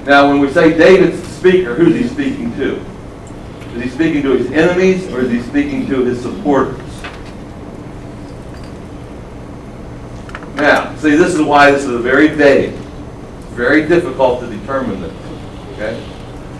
Now, 0.05 0.29
when 0.29 0.39
we 0.39 0.51
say 0.51 0.77
David's 0.77 1.19
the 1.19 1.27
speaker, 1.29 1.73
who's 1.73 1.95
he 1.95 2.07
speaking 2.09 2.55
to? 2.57 2.75
Is 3.73 3.83
he 3.85 3.89
speaking 3.89 4.21
to 4.21 4.37
his 4.37 4.51
enemies, 4.51 5.11
or 5.11 5.21
is 5.21 5.31
he 5.31 5.41
speaking 5.41 5.87
to 5.87 6.05
his 6.05 6.21
supporters? 6.21 6.77
Now, 10.57 10.95
see, 10.97 11.15
this 11.15 11.33
is 11.33 11.41
why 11.41 11.71
this 11.71 11.85
is 11.85 12.01
very 12.03 12.27
vague. 12.27 12.75
Very 13.55 13.87
difficult 13.87 14.41
to 14.41 14.47
determine 14.47 15.01
this, 15.01 15.15
okay? 15.71 16.07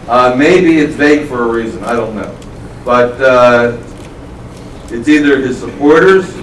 Uh, 0.08 0.36
maybe 0.36 0.80
it's 0.80 0.96
vague 0.96 1.28
for 1.28 1.44
a 1.44 1.48
reason, 1.48 1.84
I 1.84 1.94
don't 1.94 2.16
know. 2.16 2.36
But 2.84 3.22
uh, 3.22 3.78
it's 4.90 5.08
either 5.08 5.38
his 5.42 5.60
supporters 5.60 6.34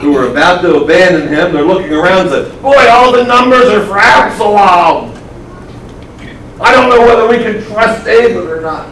who 0.00 0.16
are 0.16 0.28
about 0.30 0.62
to 0.62 0.76
abandon 0.76 1.28
him, 1.28 1.52
they're 1.52 1.64
looking 1.64 1.92
around 1.92 2.28
and 2.28 2.46
say, 2.46 2.60
boy, 2.60 2.88
all 2.90 3.12
the 3.12 3.24
numbers 3.24 3.66
are 3.66 3.84
for 3.86 3.98
Absalom. 3.98 5.12
I 6.60 6.72
don't 6.72 6.88
know 6.88 7.00
whether 7.00 7.28
we 7.28 7.38
can 7.38 7.62
trust 7.64 8.04
David 8.04 8.48
or 8.48 8.60
not. 8.60 8.88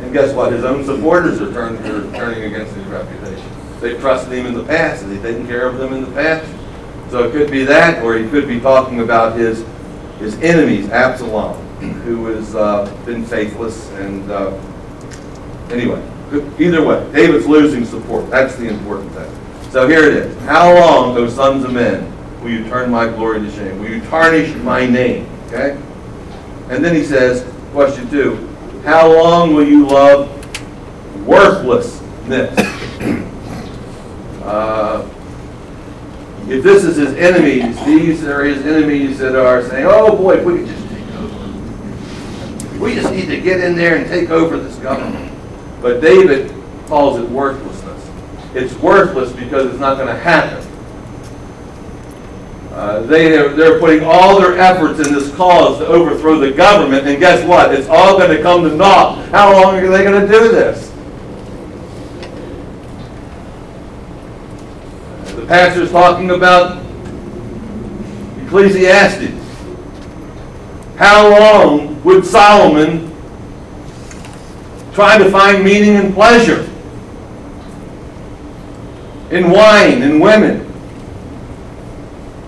And 0.00 0.12
guess 0.12 0.32
what? 0.34 0.52
His 0.52 0.64
own 0.64 0.84
supporters 0.84 1.40
are 1.40 1.52
turning, 1.52 1.84
are 1.84 2.16
turning 2.16 2.44
against 2.44 2.74
his 2.74 2.84
reputation. 2.86 3.50
They 3.80 3.96
trusted 3.98 4.32
him 4.32 4.46
in 4.46 4.54
the 4.54 4.64
past, 4.64 5.02
and 5.02 5.12
he's 5.12 5.22
taken 5.22 5.46
care 5.46 5.66
of 5.66 5.78
them 5.78 5.92
in 5.92 6.04
the 6.04 6.10
past. 6.12 6.50
So 7.10 7.24
it 7.24 7.32
could 7.32 7.50
be 7.50 7.64
that, 7.64 8.02
or 8.02 8.16
he 8.16 8.28
could 8.28 8.48
be 8.48 8.58
talking 8.58 9.00
about 9.00 9.36
his 9.38 9.64
his 10.18 10.34
enemies, 10.40 10.88
Absalom, 10.90 11.56
who 12.00 12.26
has 12.26 12.54
uh, 12.54 12.92
been 13.04 13.24
faithless. 13.24 13.90
And 13.90 14.30
uh, 14.30 14.58
anyway, 15.70 16.02
either 16.58 16.84
way, 16.84 17.12
David's 17.12 17.46
losing 17.46 17.84
support. 17.84 18.28
That's 18.30 18.56
the 18.56 18.68
important 18.68 19.12
thing. 19.12 19.30
So 19.70 19.86
here 19.88 20.04
it 20.04 20.14
is. 20.14 20.42
How 20.42 20.74
long, 20.74 21.16
O 21.16 21.28
sons 21.28 21.64
of 21.64 21.72
men, 21.72 22.12
will 22.42 22.50
you 22.50 22.68
turn 22.68 22.90
my 22.90 23.06
glory 23.06 23.40
to 23.40 23.50
shame? 23.50 23.78
Will 23.78 23.90
you 23.90 24.00
tarnish 24.02 24.54
my 24.56 24.86
name? 24.86 25.28
Okay? 25.46 25.80
And 26.68 26.84
then 26.84 26.94
he 26.94 27.04
says, 27.04 27.44
question 27.72 28.08
two, 28.10 28.48
how 28.84 29.12
long 29.12 29.54
will 29.54 29.66
you 29.66 29.86
love 29.86 30.30
worthlessness? 31.26 32.56
Uh, 34.42 35.08
if 36.48 36.62
this 36.62 36.84
is 36.84 36.96
his 36.96 37.14
enemies, 37.14 37.76
these 37.84 38.24
are 38.24 38.44
his 38.44 38.64
enemies 38.64 39.18
that 39.18 39.34
are 39.34 39.62
saying, 39.68 39.86
oh 39.88 40.16
boy, 40.16 40.38
if 40.38 40.44
we 40.44 40.58
could 40.58 40.68
just 40.68 40.88
take 40.88 41.08
over. 41.14 42.78
We 42.78 42.94
just 42.94 43.10
need 43.12 43.26
to 43.26 43.40
get 43.40 43.60
in 43.60 43.74
there 43.74 43.96
and 43.96 44.06
take 44.06 44.30
over 44.30 44.56
this 44.56 44.76
government. 44.76 45.25
But 45.86 46.00
David 46.00 46.52
calls 46.88 47.20
it 47.20 47.30
worthlessness. 47.30 48.10
It's 48.56 48.74
worthless 48.80 49.32
because 49.32 49.70
it's 49.70 49.78
not 49.78 49.96
going 49.96 50.08
to 50.08 50.20
happen. 50.20 50.68
Uh, 52.72 53.02
they 53.02 53.38
are, 53.38 53.50
they're 53.50 53.78
putting 53.78 54.02
all 54.02 54.40
their 54.40 54.58
efforts 54.58 54.98
in 54.98 55.14
this 55.14 55.32
cause 55.36 55.78
to 55.78 55.86
overthrow 55.86 56.40
the 56.40 56.50
government, 56.50 57.06
and 57.06 57.20
guess 57.20 57.46
what? 57.46 57.72
It's 57.72 57.86
all 57.86 58.18
going 58.18 58.36
to 58.36 58.42
come 58.42 58.68
to 58.68 58.74
naught. 58.74 59.28
How 59.28 59.52
long 59.52 59.76
are 59.76 59.88
they 59.88 60.02
going 60.02 60.20
to 60.20 60.26
do 60.26 60.48
this? 60.50 60.90
The 65.36 65.46
pastor's 65.46 65.92
talking 65.92 66.32
about 66.32 66.84
Ecclesiastes. 68.42 69.40
How 70.96 71.30
long 71.30 72.02
would 72.02 72.26
Solomon 72.26 73.15
try 74.96 75.18
to 75.18 75.30
find 75.30 75.62
meaning 75.62 75.94
and 75.96 76.12
pleasure 76.12 76.68
in 79.30 79.50
wine 79.50 80.02
and 80.02 80.20
women? 80.20 80.62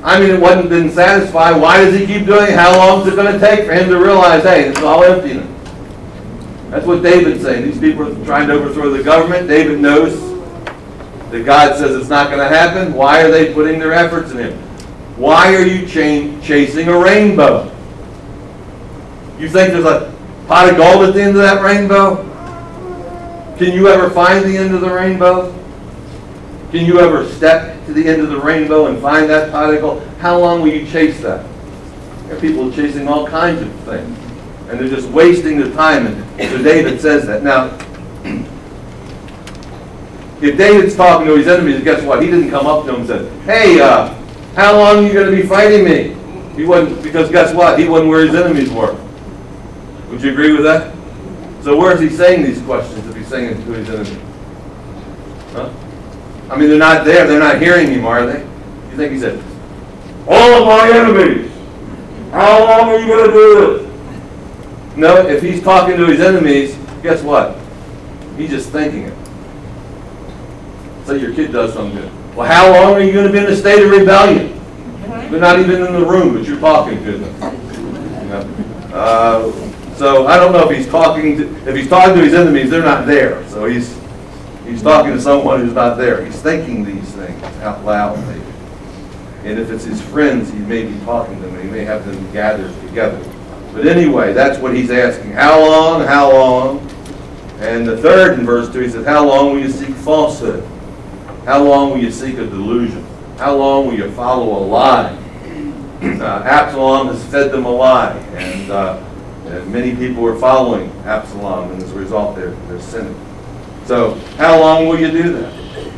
I 0.03 0.19
mean, 0.19 0.31
it 0.31 0.41
wasn't 0.41 0.71
been 0.71 0.91
satisfied. 0.91 1.61
Why 1.61 1.85
does 1.85 1.95
he 1.95 2.07
keep 2.07 2.25
doing 2.25 2.45
it? 2.45 2.55
How 2.55 2.75
long 2.77 3.03
is 3.03 3.13
it 3.13 3.17
going 3.17 3.33
to 3.33 3.39
take 3.39 3.67
for 3.67 3.75
him 3.75 3.91
to 3.91 3.99
realize, 3.99 4.43
hey, 4.45 4.69
this 4.69 4.79
is 4.79 4.85
all 4.85 5.05
emptiness? 5.05 5.47
That's 6.71 6.87
what 6.87 7.03
David's 7.03 7.43
saying. 7.43 7.65
These 7.65 7.79
people 7.79 8.07
are 8.07 8.25
trying 8.25 8.49
to 8.49 8.55
overthrow 8.55 8.91
the 8.91 9.03
government. 9.03 9.47
David 9.49 9.81
knows 9.81 10.19
that 11.31 11.45
God 11.45 11.77
says 11.77 11.95
it's 11.97 12.09
not 12.09 12.29
going 12.29 12.39
to 12.39 12.49
happen. 12.49 12.95
Why 12.95 13.23
are 13.23 13.31
they 13.31 13.53
putting 13.53 13.79
their 13.79 13.93
efforts 13.93 14.31
in 14.31 14.39
him? 14.39 14.59
Why 15.17 15.55
are 15.55 15.67
you 15.67 15.87
ch- 15.87 16.43
chasing 16.43 16.89
a 16.89 16.99
rainbow? 16.99 17.65
You 19.39 19.49
think 19.51 19.73
there's 19.73 19.85
a 19.85 20.15
pot 20.47 20.71
of 20.71 20.77
gold 20.77 21.05
at 21.05 21.15
the 21.15 21.23
end 21.23 21.37
of 21.37 21.43
that 21.43 21.63
rainbow? 21.63 22.28
Can 23.59 23.73
you 23.73 23.89
ever 23.89 24.09
find 24.11 24.45
the 24.45 24.57
end 24.57 24.73
of 24.73 24.81
the 24.81 24.89
rainbow? 24.89 25.53
Can 26.71 26.87
you 26.87 27.01
ever 27.01 27.27
step 27.27 27.85
to 27.87 27.93
the 27.93 28.07
end 28.07 28.23
of 28.23 28.29
the 28.29 28.39
rainbow 28.39 28.87
and 28.87 29.03
find 29.03 29.29
that 29.31 29.51
gold? 29.81 30.07
How 30.21 30.39
long 30.39 30.63
will 30.63 30.69
you 30.69 30.87
chase 30.87 31.21
that? 31.23 31.45
There 32.27 32.37
are 32.37 32.41
people 32.41 32.71
chasing 32.71 33.09
all 33.09 33.27
kinds 33.27 33.61
of 33.61 33.73
things, 33.81 34.17
and 34.69 34.79
they're 34.79 34.89
just 34.89 35.09
wasting 35.09 35.59
their 35.59 35.73
time. 35.73 36.07
And 36.07 36.51
so 36.53 36.63
David 36.63 37.01
says 37.01 37.27
that. 37.27 37.43
Now, 37.43 37.77
if 40.41 40.57
David's 40.57 40.95
talking 40.95 41.27
to 41.27 41.37
his 41.37 41.49
enemies, 41.49 41.83
guess 41.83 42.01
what? 42.05 42.23
He 42.23 42.31
didn't 42.31 42.51
come 42.51 42.65
up 42.65 42.85
to 42.85 42.91
him 42.91 43.01
and 43.01 43.09
said, 43.09 43.33
"Hey, 43.43 43.81
uh, 43.81 44.15
how 44.55 44.79
long 44.79 44.99
are 44.99 45.03
you 45.03 45.13
going 45.13 45.35
to 45.35 45.37
be 45.37 45.49
fighting 45.49 45.85
me?" 45.85 46.15
He 46.55 46.65
wasn't 46.65 47.03
because 47.03 47.29
guess 47.29 47.53
what? 47.53 47.77
He 47.77 47.89
wasn't 47.89 48.11
where 48.11 48.25
his 48.25 48.37
enemies 48.37 48.71
were. 48.71 48.97
Would 50.11 50.23
you 50.23 50.31
agree 50.31 50.53
with 50.53 50.63
that? 50.63 50.95
So 51.65 51.77
where 51.77 51.93
is 51.93 52.01
he 52.01 52.09
saying 52.09 52.45
these 52.45 52.63
questions 52.63 53.05
saying 53.29 53.65
to 53.65 53.73
his 53.73 53.89
enemies? 53.89 54.19
Huh? 55.53 55.71
I 56.51 56.57
mean, 56.57 56.69
they're 56.71 56.79
not 56.79 57.05
there. 57.05 57.27
They're 57.27 57.39
not 57.39 57.61
hearing 57.61 57.89
him, 57.89 58.07
are 58.07 58.27
they? 58.27 58.41
You 58.41 58.97
think 58.97 59.13
he 59.13 59.19
said, 59.19 59.43
"All 60.27 60.63
of 60.63 60.67
my 60.67 60.91
enemies, 60.91 61.51
how 62.33 62.61
long 62.65 62.89
are 62.89 62.99
you 62.99 63.07
going 63.07 63.27
to 63.27 63.33
do 63.33 63.79
this?" 63.79 64.97
No. 64.97 65.27
If 65.27 65.43
he's 65.43 65.63
talking 65.63 65.97
to 65.97 66.07
his 66.07 66.21
enemies, 66.21 66.77
guess 67.03 67.23
what? 67.23 67.57
He's 68.37 68.51
just 68.51 68.71
thinking 68.71 69.03
it. 69.05 69.15
Say 71.07 71.19
your 71.21 71.35
kid 71.35 71.53
does 71.53 71.75
something 71.75 71.97
good. 72.01 72.37
Well, 72.37 72.47
how 72.47 72.73
long 72.73 72.95
are 72.95 73.01
you 73.01 73.13
going 73.13 73.27
to 73.27 73.33
be 73.33 73.39
in 73.39 73.47
a 73.47 73.57
state 73.57 73.83
of 73.85 73.91
rebellion? 73.91 74.59
They're 75.31 75.41
not 75.41 75.59
even 75.59 75.85
in 75.85 75.93
the 75.93 76.05
room, 76.05 76.35
but 76.35 76.47
you're 76.47 76.61
talking 76.61 77.03
to 77.05 77.19
them. 77.19 77.35
You 78.23 78.29
know? 78.29 78.41
uh, 78.95 79.68
so 79.99 80.27
I 80.27 80.37
don't 80.37 80.53
know 80.53 80.69
if 80.69 80.77
he's 80.77 80.89
talking 80.89 81.37
to 81.37 81.69
if 81.69 81.75
he's 81.75 81.89
talking 81.89 82.15
to 82.15 82.23
his 82.23 82.35
enemies, 82.35 82.71
they're 82.71 82.83
not 82.83 83.07
there. 83.07 83.47
So 83.49 83.65
he's 83.65 83.99
he's 84.65 84.83
talking 84.83 85.13
to 85.13 85.21
someone 85.21 85.61
who's 85.61 85.75
not 85.75 85.99
there. 85.99 86.25
He's 86.25 86.41
thinking 86.41 86.85
these 86.85 87.11
things 87.13 87.43
out 87.63 87.85
loud, 87.85 88.19
maybe. 88.29 88.45
And 89.45 89.59
if 89.59 89.71
it's 89.71 89.85
his 89.85 90.01
friends, 90.01 90.51
he 90.51 90.59
may 90.59 90.85
be 90.85 90.99
talking 91.01 91.35
to 91.37 91.49
them. 91.49 91.63
He 91.63 91.71
may 91.71 91.85
have 91.85 92.07
them 92.07 92.33
gathered 92.33 92.73
together. 92.83 93.19
But 93.73 93.87
anyway, 93.87 94.33
that's 94.33 94.59
what 94.59 94.75
he's 94.75 94.91
asking. 94.91 95.33
How 95.33 95.61
long? 95.61 96.07
How 96.07 96.33
long? 96.33 96.79
And 97.61 97.87
the 97.87 97.97
third 97.97 98.39
in 98.39 98.47
verse 98.47 98.73
2, 98.73 98.81
he 98.81 98.89
says, 98.89 99.05
How 99.05 99.27
long 99.27 99.53
will 99.53 99.61
you 99.61 99.71
seek 99.71 99.95
falsehood? 99.97 100.65
How 101.45 101.63
long 101.63 101.91
will 101.91 101.99
you 101.99 102.11
seek 102.11 102.35
a 102.39 102.47
delusion? 102.47 103.05
How 103.37 103.57
long 103.57 103.87
will 103.87 103.95
you 103.95 104.11
follow 104.13 104.59
a 104.59 104.63
lie? 104.65 105.17
Uh, 106.01 106.43
Absalom 106.45 107.09
has 107.09 107.25
fed 107.27 107.51
them 107.51 107.65
a 107.65 107.71
lie, 107.71 108.17
and, 108.37 108.71
uh, 108.71 109.03
and 109.49 109.73
many 109.73 109.95
people 109.97 110.23
were 110.23 110.39
following 110.39 110.91
Absalom, 111.05 111.73
and 111.73 111.83
as 111.83 111.93
a 111.93 111.95
result, 111.95 112.37
they're, 112.37 112.51
they're 112.69 112.81
sinning. 112.81 113.19
So, 113.87 114.15
how 114.37 114.61
long 114.61 114.87
will 114.87 114.99
you 114.99 115.11
do 115.11 115.33
that? 115.33 115.93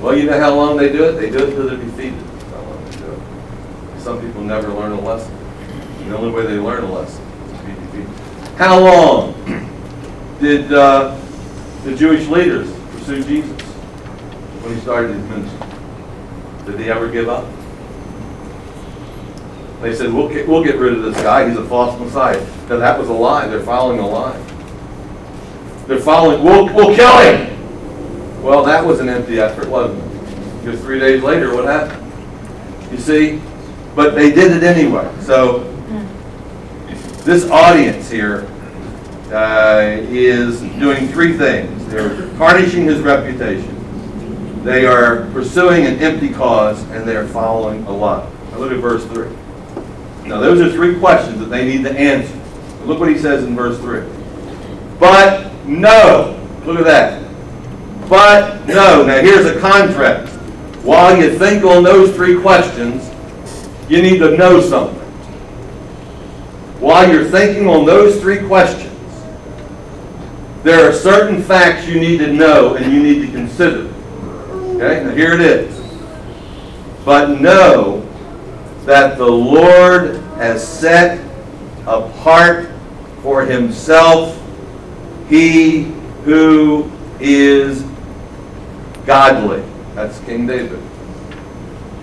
Well, 0.00 0.16
you 0.16 0.24
know 0.24 0.38
how 0.38 0.54
long 0.54 0.76
they 0.76 0.92
do 0.92 1.04
it? 1.04 1.12
They 1.12 1.30
do 1.30 1.38
it 1.38 1.48
until 1.50 1.68
they're 1.68 1.76
defeated. 1.76 2.20
How 2.52 2.62
long 2.62 2.84
they 2.84 2.96
do 2.98 3.12
it. 3.12 4.00
Some 4.00 4.20
people 4.20 4.42
never 4.42 4.68
learn 4.68 4.92
a 4.92 5.00
lesson. 5.00 5.36
The 6.08 6.16
only 6.16 6.32
way 6.32 6.46
they 6.46 6.58
learn 6.58 6.84
a 6.84 6.92
lesson 6.92 7.24
is 7.24 7.58
to 7.58 7.66
be 7.66 7.72
defeated. 7.72 8.08
How 8.56 8.78
long 8.80 9.34
did 10.40 10.72
uh, 10.72 11.18
the 11.84 11.94
Jewish 11.94 12.26
leaders 12.28 12.70
pursue 12.90 13.22
Jesus 13.24 13.60
when 14.62 14.74
he 14.74 14.80
started 14.80 15.16
his 15.16 15.28
ministry. 15.28 15.66
Did 16.66 16.78
they 16.78 16.90
ever 16.90 17.10
give 17.10 17.28
up? 17.28 17.46
They 19.80 19.94
said, 19.94 20.12
we'll 20.12 20.28
get, 20.28 20.46
we'll 20.46 20.62
get 20.62 20.76
rid 20.76 20.92
of 20.92 21.02
this 21.02 21.16
guy, 21.22 21.48
he's 21.48 21.56
a 21.56 21.64
false 21.64 21.98
Messiah. 21.98 22.40
No, 22.68 22.78
that 22.78 22.98
was 22.98 23.08
a 23.08 23.12
lie, 23.12 23.46
they're 23.46 23.62
following 23.62 23.98
a 23.98 24.06
lie. 24.06 24.38
They're 25.86 26.00
following, 26.00 26.44
we'll, 26.44 26.66
we'll 26.74 26.94
kill 26.94 27.18
him! 27.18 28.42
Well, 28.42 28.62
that 28.64 28.84
was 28.84 29.00
an 29.00 29.08
empty 29.08 29.40
effort, 29.40 29.68
wasn't 29.68 30.02
it? 30.02 30.64
Because 30.64 30.80
three 30.80 31.00
days 31.00 31.22
later, 31.22 31.54
what 31.54 31.64
happened? 31.64 32.92
You 32.92 32.98
see? 32.98 33.40
But 33.94 34.14
they 34.14 34.30
did 34.30 34.52
it 34.52 34.62
anyway. 34.62 35.10
So, 35.20 35.64
this 37.24 37.50
audience 37.50 38.10
here 38.10 38.46
uh, 39.32 39.96
is 40.08 40.60
doing 40.78 41.08
three 41.08 41.36
things. 41.36 41.86
They're 41.86 42.28
tarnishing 42.36 42.84
his 42.84 43.00
reputation, 43.00 43.76
they 44.64 44.84
are 44.84 45.24
pursuing 45.32 45.86
an 45.86 45.98
empty 46.00 46.28
cause, 46.28 46.82
and 46.90 47.08
they 47.08 47.16
are 47.16 47.26
following 47.26 47.82
a 47.84 47.92
lie. 47.92 48.30
Now 48.50 48.58
look 48.58 48.72
at 48.72 48.78
verse 48.78 49.04
3. 49.06 49.28
Now, 50.24 50.40
those 50.40 50.60
are 50.60 50.70
three 50.70 50.98
questions 50.98 51.38
that 51.38 51.46
they 51.46 51.66
need 51.66 51.84
to 51.84 51.92
answer. 51.92 52.38
Look 52.84 53.00
what 53.00 53.08
he 53.08 53.18
says 53.18 53.44
in 53.44 53.54
verse 53.56 53.78
3. 53.78 54.02
But 54.98 55.52
no. 55.64 56.36
Look 56.64 56.78
at 56.78 56.84
that. 56.84 58.08
But 58.08 58.66
no. 58.66 59.04
Now, 59.04 59.20
here's 59.20 59.46
a 59.46 59.60
contrast. 59.60 60.32
While 60.82 61.16
you 61.16 61.38
think 61.38 61.64
on 61.64 61.82
those 61.82 62.14
three 62.14 62.40
questions, 62.40 63.10
you 63.88 64.02
need 64.02 64.18
to 64.18 64.36
know 64.36 64.60
something. 64.60 64.98
While 66.80 67.12
you're 67.12 67.26
thinking 67.26 67.68
on 67.68 67.84
those 67.84 68.20
three 68.20 68.46
questions, 68.46 68.86
there 70.62 70.88
are 70.88 70.92
certain 70.92 71.42
facts 71.42 71.86
you 71.86 72.00
need 72.00 72.18
to 72.18 72.32
know 72.32 72.76
and 72.76 72.92
you 72.92 73.02
need 73.02 73.26
to 73.26 73.32
consider. 73.32 73.92
Okay, 74.76 75.04
now 75.04 75.10
here 75.14 75.34
it 75.34 75.40
is. 75.40 75.76
But 77.04 77.40
know 77.40 77.99
that 78.84 79.18
the 79.18 79.26
Lord 79.26 80.16
has 80.36 80.66
set 80.66 81.24
apart 81.86 82.70
for 83.22 83.44
himself 83.44 84.36
he 85.28 85.82
who 86.24 86.90
is 87.20 87.84
godly. 89.06 89.62
That's 89.94 90.18
King 90.20 90.46
David. 90.46 90.82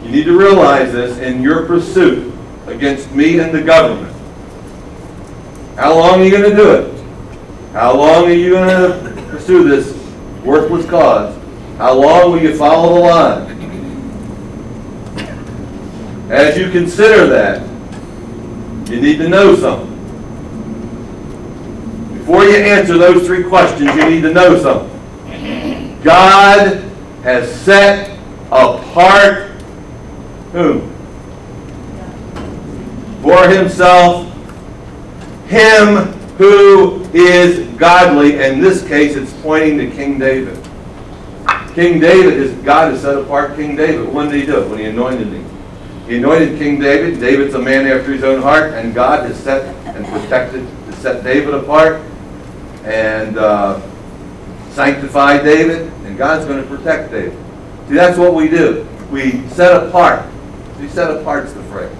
You 0.03 0.11
need 0.11 0.23
to 0.25 0.37
realize 0.37 0.93
this 0.93 1.17
in 1.19 1.41
your 1.41 1.65
pursuit 1.65 2.33
against 2.67 3.11
me 3.11 3.39
and 3.39 3.53
the 3.53 3.61
government. 3.61 4.15
How 5.75 5.95
long 5.95 6.21
are 6.21 6.23
you 6.23 6.31
going 6.31 6.49
to 6.49 6.55
do 6.55 6.71
it? 6.71 6.93
How 7.73 7.95
long 7.95 8.25
are 8.25 8.33
you 8.33 8.51
going 8.51 8.67
to 8.67 9.21
pursue 9.29 9.67
this 9.67 9.93
worthless 10.43 10.89
cause? 10.89 11.35
How 11.77 11.93
long 11.93 12.31
will 12.31 12.41
you 12.41 12.55
follow 12.55 12.95
the 12.95 13.01
line? 13.01 13.46
As 16.29 16.57
you 16.57 16.69
consider 16.71 17.27
that, 17.27 17.61
you 18.89 19.01
need 19.01 19.17
to 19.17 19.29
know 19.29 19.55
something. 19.55 19.95
Before 22.17 22.43
you 22.43 22.57
answer 22.57 22.97
those 22.97 23.25
three 23.25 23.43
questions, 23.43 23.89
you 23.95 24.09
need 24.09 24.21
to 24.21 24.33
know 24.33 24.59
something. 24.61 26.01
God 26.03 26.83
has 27.23 27.53
set 27.61 28.17
apart 28.51 29.51
whom? 30.51 30.93
For 33.21 33.47
himself, 33.47 34.31
him 35.47 36.13
who 36.37 37.03
is 37.13 37.67
godly. 37.77 38.39
In 38.41 38.61
this 38.61 38.85
case, 38.87 39.15
it's 39.15 39.33
pointing 39.41 39.77
to 39.77 39.89
King 39.89 40.19
David. 40.19 40.57
King 41.73 41.99
David 41.99 42.33
is 42.33 42.53
God 42.63 42.91
has 42.91 43.01
set 43.01 43.17
apart 43.17 43.55
King 43.55 43.75
David. 43.75 44.11
When 44.13 44.29
did 44.29 44.41
he 44.41 44.45
do 44.45 44.63
it? 44.63 44.69
When 44.69 44.79
he 44.79 44.85
anointed 44.85 45.27
him. 45.27 45.56
He 46.07 46.17
anointed 46.17 46.57
King 46.57 46.79
David. 46.79 47.19
David's 47.19 47.53
a 47.53 47.59
man 47.59 47.85
after 47.85 48.13
his 48.13 48.23
own 48.23 48.41
heart, 48.41 48.73
and 48.73 48.93
God 48.93 49.25
has 49.25 49.37
set 49.37 49.63
and 49.87 50.05
protected, 50.07 50.65
set 50.95 51.23
David 51.23 51.53
apart, 51.53 52.01
and 52.83 53.37
uh, 53.37 53.81
sanctified 54.71 55.43
David, 55.43 55.91
and 56.05 56.17
God's 56.17 56.45
going 56.45 56.61
to 56.61 56.67
protect 56.69 57.11
David. 57.11 57.37
See, 57.89 57.95
that's 57.95 58.17
what 58.17 58.33
we 58.33 58.47
do. 58.47 58.87
We 59.11 59.47
set 59.49 59.87
apart. 59.87 60.25
See, 60.79 60.87
set 60.87 61.11
apart's 61.11 61.53
the 61.53 61.63
phrase. 61.63 61.95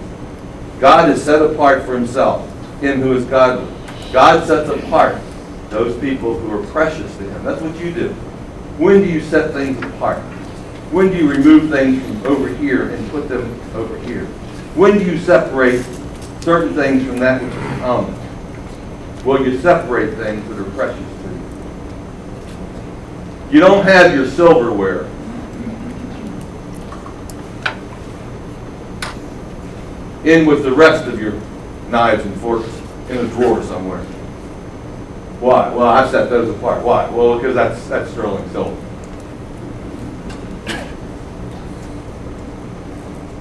God 0.80 1.10
is 1.10 1.24
set 1.24 1.41
apart 1.41 1.84
for 1.84 1.93
himself, 1.93 2.48
him 2.80 3.02
who 3.02 3.13
is 3.13 3.26
godly. 3.26 3.74
God 4.13 4.48
sets 4.48 4.70
apart 4.70 5.20
those 5.70 6.00
people 6.00 6.39
who 6.39 6.58
are 6.58 6.65
precious 6.67 7.13
to 7.17 7.24
him. 7.24 7.43
That's 7.43 7.62
what 7.62 7.78
you 7.80 7.93
do. 7.93 8.10
When 8.78 9.02
do 9.02 9.10
you 9.10 9.20
set 9.22 9.52
things 9.54 9.78
apart? 9.84 10.24
When 10.91 11.10
do 11.12 11.17
you 11.17 11.30
remove 11.30 11.69
things 11.69 12.02
from 12.02 12.26
over 12.26 12.47
here 12.47 12.89
and 12.91 13.10
put 13.12 13.28
them 13.28 13.60
over 13.76 13.97
here? 14.00 14.26
When 14.76 14.97
do 14.97 15.04
you 15.04 15.17
separate 15.17 15.86
certain 16.39 16.73
things 16.73 17.06
from 17.06 17.19
that 17.19 17.41
which 17.41 17.52
is 17.52 17.80
common? 17.80 18.15
Well, 19.26 19.45
you 19.45 19.60
separate 19.60 20.15
things 20.15 20.47
that 20.47 20.58
are 20.58 20.63
precious 20.71 20.97
to 20.97 21.30
you. 21.30 21.41
You 23.52 23.60
don't 23.60 23.84
have 23.84 24.15
your 24.15 24.28
silverware 24.28 25.04
in 30.23 30.45
with 30.45 30.63
the 30.63 30.71
rest 30.71 31.06
of 31.06 31.19
your 31.19 31.34
knives 31.89 32.26
and 32.26 32.39
forks 32.39 32.69
in 33.10 33.17
a 33.17 33.28
drawer 33.28 33.62
somewhere. 33.63 34.04
Why? 35.39 35.69
Well, 35.69 35.88
I've 35.88 36.10
set 36.10 36.30
those 36.30 36.50
apart. 36.56 36.82
Why? 36.84 37.10
Well, 37.10 37.36
because 37.38 37.56
that's, 37.56 37.86
that's 37.88 38.10
sterling 38.12 38.50
silver. 38.52 38.87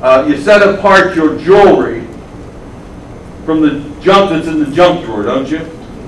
Uh, 0.01 0.27
you 0.29 0.37
set 0.37 0.63
apart 0.63 1.17
your 1.17 1.39
jewelry 1.39 2.07
from 3.47 3.63
the 3.63 3.81
junk 4.03 4.31
that's 4.31 4.47
in 4.47 4.63
the 4.63 4.71
junk 4.71 5.05
drawer, 5.05 5.23
don't 5.23 5.51
you? 5.51 5.59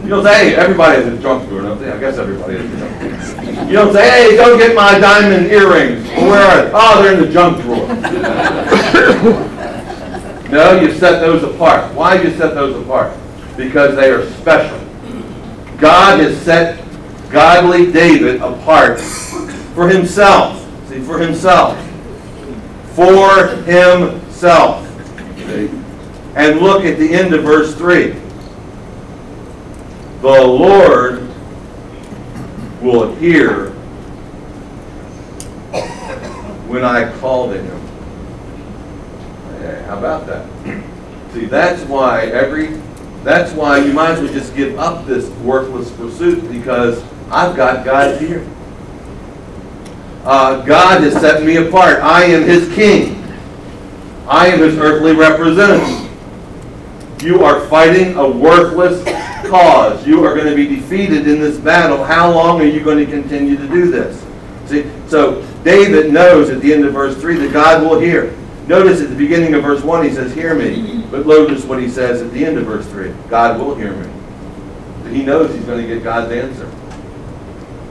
You 0.02 0.10
don't 0.10 0.22
say, 0.24 0.50
hey, 0.50 0.56
everybody 0.56 1.02
has 1.02 1.12
a 1.12 1.18
junk 1.22 1.48
drawer, 1.48 1.62
don't 1.62 1.80
they? 1.80 1.90
I 1.90 1.98
guess 1.98 2.18
everybody 2.18 2.58
has 2.58 2.72
a 2.72 2.78
junk 2.78 2.98
drawer. 2.98 3.10
You 3.66 3.72
don't 3.72 3.92
say, 3.92 4.08
hey, 4.10 4.36
go 4.36 4.56
get 4.58 4.74
my 4.74 4.98
diamond 4.98 5.46
earrings. 5.46 6.06
Well, 6.08 6.30
where 6.30 6.42
are 6.42 6.64
they? 6.64 6.70
Oh, 6.74 7.02
they're 7.02 7.14
in 7.14 7.20
the 7.20 7.28
junk 7.32 7.62
drawer. 7.62 7.86
no, 10.50 10.80
you 10.80 10.92
set 10.92 11.20
those 11.20 11.42
apart. 11.42 11.94
Why 11.94 12.16
do 12.16 12.22
you 12.28 12.36
set 12.36 12.54
those 12.54 12.76
apart? 12.82 13.16
Because 13.56 13.96
they 13.96 14.10
are 14.10 14.24
special. 14.32 14.78
God 15.78 16.20
has 16.20 16.36
set 16.42 16.84
godly 17.30 17.90
David 17.90 18.42
apart 18.42 19.00
for 19.00 19.88
himself. 19.88 20.62
See, 20.88 21.00
for 21.00 21.18
himself. 21.18 21.78
For 22.98 23.46
himself. 23.62 24.84
And 26.34 26.58
look 26.58 26.84
at 26.84 26.98
the 26.98 27.14
end 27.14 27.32
of 27.32 27.44
verse 27.44 27.72
3. 27.76 28.16
The 30.20 30.42
Lord 30.44 31.22
will 32.82 33.12
appear 33.12 33.70
when 36.66 36.84
I 36.84 37.16
call 37.20 37.52
to 37.52 37.62
him. 37.62 37.80
How 39.86 39.96
about 39.96 40.26
that? 40.26 40.48
See, 41.32 41.44
that's 41.44 41.84
why 41.84 42.22
every 42.24 42.80
that's 43.22 43.52
why 43.52 43.78
you 43.78 43.92
might 43.92 44.10
as 44.10 44.20
well 44.22 44.32
just 44.32 44.56
give 44.56 44.76
up 44.76 45.06
this 45.06 45.28
worthless 45.44 45.92
pursuit 45.92 46.50
because 46.50 47.00
I've 47.30 47.54
got 47.54 47.84
God 47.84 48.20
here. 48.20 48.44
Uh, 50.28 50.60
God 50.66 51.02
has 51.04 51.14
set 51.14 51.42
me 51.42 51.56
apart. 51.56 52.02
I 52.02 52.24
am 52.24 52.42
His 52.42 52.70
king. 52.74 53.24
I 54.28 54.48
am 54.48 54.58
His 54.58 54.76
earthly 54.76 55.14
representative. 55.14 56.04
You 57.22 57.42
are 57.44 57.66
fighting 57.68 58.14
a 58.14 58.28
worthless 58.28 59.02
cause. 59.48 60.06
You 60.06 60.26
are 60.26 60.34
going 60.34 60.46
to 60.46 60.54
be 60.54 60.68
defeated 60.68 61.26
in 61.26 61.40
this 61.40 61.56
battle. 61.56 62.04
How 62.04 62.30
long 62.30 62.60
are 62.60 62.66
you 62.66 62.84
going 62.84 62.98
to 62.98 63.10
continue 63.10 63.56
to 63.56 63.66
do 63.68 63.90
this? 63.90 64.22
See, 64.66 64.90
so 65.08 65.40
David 65.64 66.12
knows 66.12 66.50
at 66.50 66.60
the 66.60 66.74
end 66.74 66.84
of 66.84 66.92
verse 66.92 67.16
3 67.16 67.36
that 67.38 67.52
God 67.54 67.82
will 67.82 67.98
hear. 67.98 68.36
Notice 68.66 69.00
at 69.00 69.08
the 69.08 69.16
beginning 69.16 69.54
of 69.54 69.62
verse 69.62 69.82
1 69.82 70.04
he 70.04 70.10
says, 70.10 70.34
Hear 70.34 70.54
me. 70.54 71.06
But 71.10 71.26
notice 71.26 71.64
what 71.64 71.80
he 71.80 71.88
says 71.88 72.20
at 72.20 72.32
the 72.32 72.44
end 72.44 72.58
of 72.58 72.66
verse 72.66 72.86
3 72.88 73.14
God 73.30 73.58
will 73.58 73.74
hear 73.74 73.94
me. 73.94 74.12
He 75.10 75.22
knows 75.22 75.54
he's 75.54 75.64
going 75.64 75.80
to 75.80 75.88
get 75.88 76.04
God's 76.04 76.30
answer. 76.32 76.70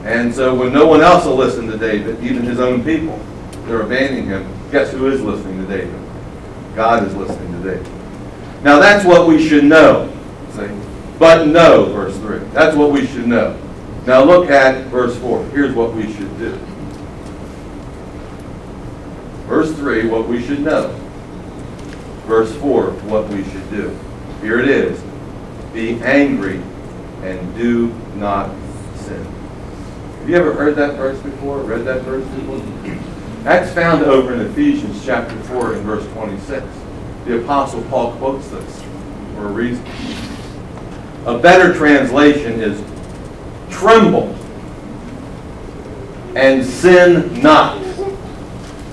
And 0.08 0.34
so 0.34 0.54
when 0.54 0.72
no 0.72 0.86
one 0.86 1.02
else 1.02 1.26
will 1.26 1.36
listen 1.36 1.66
to 1.66 1.76
David, 1.76 2.24
even 2.24 2.42
his 2.42 2.60
own 2.60 2.82
people, 2.82 3.20
they're 3.66 3.82
abandoning 3.82 4.24
him, 4.24 4.50
guess 4.72 4.90
who 4.90 5.06
is 5.10 5.20
listening 5.20 5.58
to 5.58 5.66
David? 5.66 6.00
God 6.74 7.06
is 7.06 7.14
listening 7.14 7.52
to 7.52 7.74
David. 7.74 7.92
Now 8.64 8.78
that's 8.78 9.04
what 9.04 9.28
we 9.28 9.46
should 9.46 9.64
know. 9.64 10.10
See? 10.52 10.66
But 11.18 11.48
know, 11.48 11.92
verse 11.92 12.16
3. 12.16 12.38
That's 12.54 12.74
what 12.74 12.90
we 12.90 13.06
should 13.06 13.26
know. 13.26 13.60
Now 14.06 14.24
look 14.24 14.48
at 14.48 14.86
verse 14.86 15.14
4. 15.18 15.44
Here's 15.50 15.74
what 15.74 15.92
we 15.92 16.10
should 16.14 16.38
do. 16.38 16.52
Verse 19.46 19.74
3, 19.74 20.06
what 20.08 20.26
we 20.26 20.42
should 20.42 20.60
know. 20.60 20.88
Verse 22.24 22.54
4, 22.56 22.92
what 22.92 23.28
we 23.28 23.44
should 23.44 23.70
do. 23.70 23.94
Here 24.40 24.58
it 24.58 24.70
is. 24.70 25.02
Be 25.74 26.00
angry 26.00 26.62
and 27.22 27.54
do 27.58 27.88
not 28.14 28.48
sin. 28.94 29.37
Have 30.28 30.34
you 30.34 30.42
ever 30.42 30.52
heard 30.52 30.76
that 30.76 30.96
verse 30.96 31.18
before, 31.22 31.60
read 31.60 31.86
that 31.86 32.02
verse 32.02 32.22
before? 32.34 32.58
That's 33.44 33.72
found 33.72 34.04
over 34.04 34.34
in 34.34 34.42
Ephesians 34.42 35.02
chapter 35.02 35.34
4 35.44 35.76
and 35.76 35.82
verse 35.86 36.06
26. 36.08 36.66
The 37.24 37.42
Apostle 37.42 37.80
Paul 37.84 38.12
quotes 38.16 38.46
this 38.48 38.82
for 39.34 39.46
a 39.46 39.50
reason. 39.50 39.82
A 41.24 41.38
better 41.38 41.72
translation 41.72 42.60
is 42.60 42.78
tremble 43.70 44.36
and 46.36 46.62
sin 46.62 47.40
not. 47.40 47.80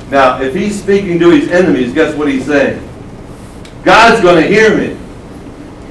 Now, 0.09 0.41
if 0.41 0.55
he's 0.55 0.81
speaking 0.81 1.19
to 1.19 1.31
his 1.31 1.49
enemies, 1.49 1.93
guess 1.93 2.15
what 2.15 2.29
he's 2.29 2.45
saying? 2.45 2.81
God's 3.83 4.21
going 4.21 4.41
to 4.41 4.47
hear 4.47 4.77
me. 4.77 4.97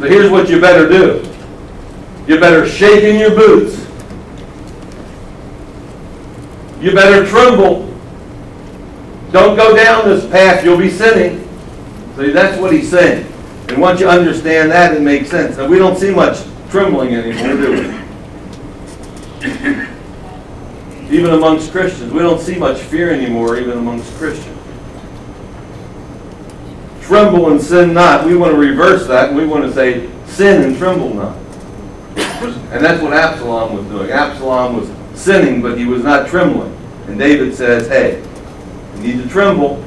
But 0.00 0.10
here's 0.10 0.30
what 0.30 0.48
you 0.48 0.58
better 0.58 0.88
do. 0.88 1.30
You 2.26 2.40
better 2.40 2.66
shake 2.66 3.04
in 3.04 3.20
your 3.20 3.36
boots. 3.36 3.83
You 6.84 6.92
better 6.92 7.26
tremble. 7.26 7.90
Don't 9.32 9.56
go 9.56 9.74
down 9.74 10.04
this 10.06 10.26
path. 10.26 10.62
You'll 10.62 10.76
be 10.76 10.90
sinning. 10.90 11.48
See, 12.14 12.28
that's 12.28 12.60
what 12.60 12.74
he's 12.74 12.90
saying. 12.90 13.26
And 13.70 13.80
once 13.80 14.00
you 14.00 14.06
understand 14.06 14.70
that, 14.70 14.94
it 14.94 15.00
makes 15.00 15.30
sense. 15.30 15.56
And 15.56 15.70
we 15.70 15.78
don't 15.78 15.96
see 15.96 16.10
much 16.14 16.44
trembling 16.68 17.14
anymore, 17.14 17.56
do 17.56 17.70
we? 19.40 21.16
Even 21.16 21.30
amongst 21.30 21.72
Christians. 21.72 22.12
We 22.12 22.18
don't 22.18 22.38
see 22.38 22.58
much 22.58 22.80
fear 22.80 23.10
anymore, 23.10 23.56
even 23.56 23.78
amongst 23.78 24.12
Christians. 24.16 24.60
Tremble 27.00 27.50
and 27.50 27.58
sin 27.58 27.94
not. 27.94 28.26
We 28.26 28.36
want 28.36 28.52
to 28.52 28.58
reverse 28.58 29.06
that, 29.06 29.32
we 29.32 29.46
want 29.46 29.64
to 29.64 29.72
say, 29.72 30.10
sin 30.26 30.62
and 30.62 30.76
tremble 30.76 31.14
not. 31.14 31.38
And 32.74 32.84
that's 32.84 33.02
what 33.02 33.14
Absalom 33.14 33.74
was 33.74 33.86
doing. 33.86 34.10
Absalom 34.10 34.76
was 34.76 34.90
sinning, 35.18 35.62
but 35.62 35.78
he 35.78 35.86
was 35.86 36.04
not 36.04 36.28
trembling. 36.28 36.73
And 37.06 37.18
David 37.18 37.54
says, 37.54 37.88
hey, 37.88 38.22
you 38.96 39.02
need 39.02 39.22
to 39.22 39.28
tremble. 39.28 39.82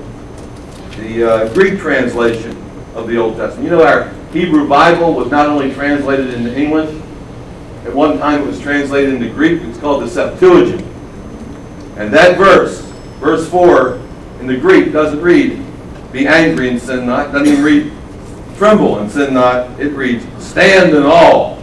The 0.97 1.23
uh, 1.23 1.53
Greek 1.53 1.79
translation 1.79 2.51
of 2.95 3.07
the 3.07 3.17
Old 3.17 3.37
Testament. 3.37 3.63
You 3.63 3.77
know, 3.77 3.83
our 3.83 4.09
Hebrew 4.31 4.67
Bible 4.67 5.13
was 5.13 5.29
not 5.31 5.47
only 5.47 5.73
translated 5.73 6.33
into 6.33 6.55
English, 6.55 6.89
at 7.85 7.93
one 7.93 8.17
time 8.17 8.41
it 8.41 8.45
was 8.45 8.59
translated 8.59 9.13
into 9.13 9.29
Greek. 9.29 9.61
It's 9.61 9.79
called 9.79 10.03
the 10.03 10.09
Septuagint. 10.09 10.81
And 11.97 12.13
that 12.13 12.37
verse, 12.37 12.81
verse 13.19 13.49
4, 13.49 13.95
in 14.39 14.47
the 14.47 14.57
Greek, 14.57 14.91
doesn't 14.91 15.21
read, 15.21 15.63
be 16.11 16.27
angry 16.27 16.69
and 16.69 16.81
sin 16.81 17.05
not. 17.05 17.29
It 17.29 17.31
doesn't 17.31 17.47
even 17.47 17.63
read, 17.63 17.91
tremble 18.57 18.99
and 18.99 19.09
sin 19.09 19.33
not. 19.33 19.79
It 19.79 19.93
reads, 19.93 20.25
stand 20.43 20.95
in 20.95 21.03
awe. 21.03 21.57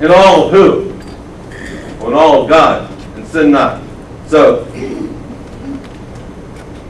In 0.00 0.10
all 0.10 0.46
of 0.46 0.52
who? 0.52 0.92
Well, 1.98 2.08
in 2.08 2.14
all 2.14 2.42
of 2.42 2.48
God, 2.48 2.91
sin 3.32 3.50
not. 3.50 3.82
So, 4.26 4.66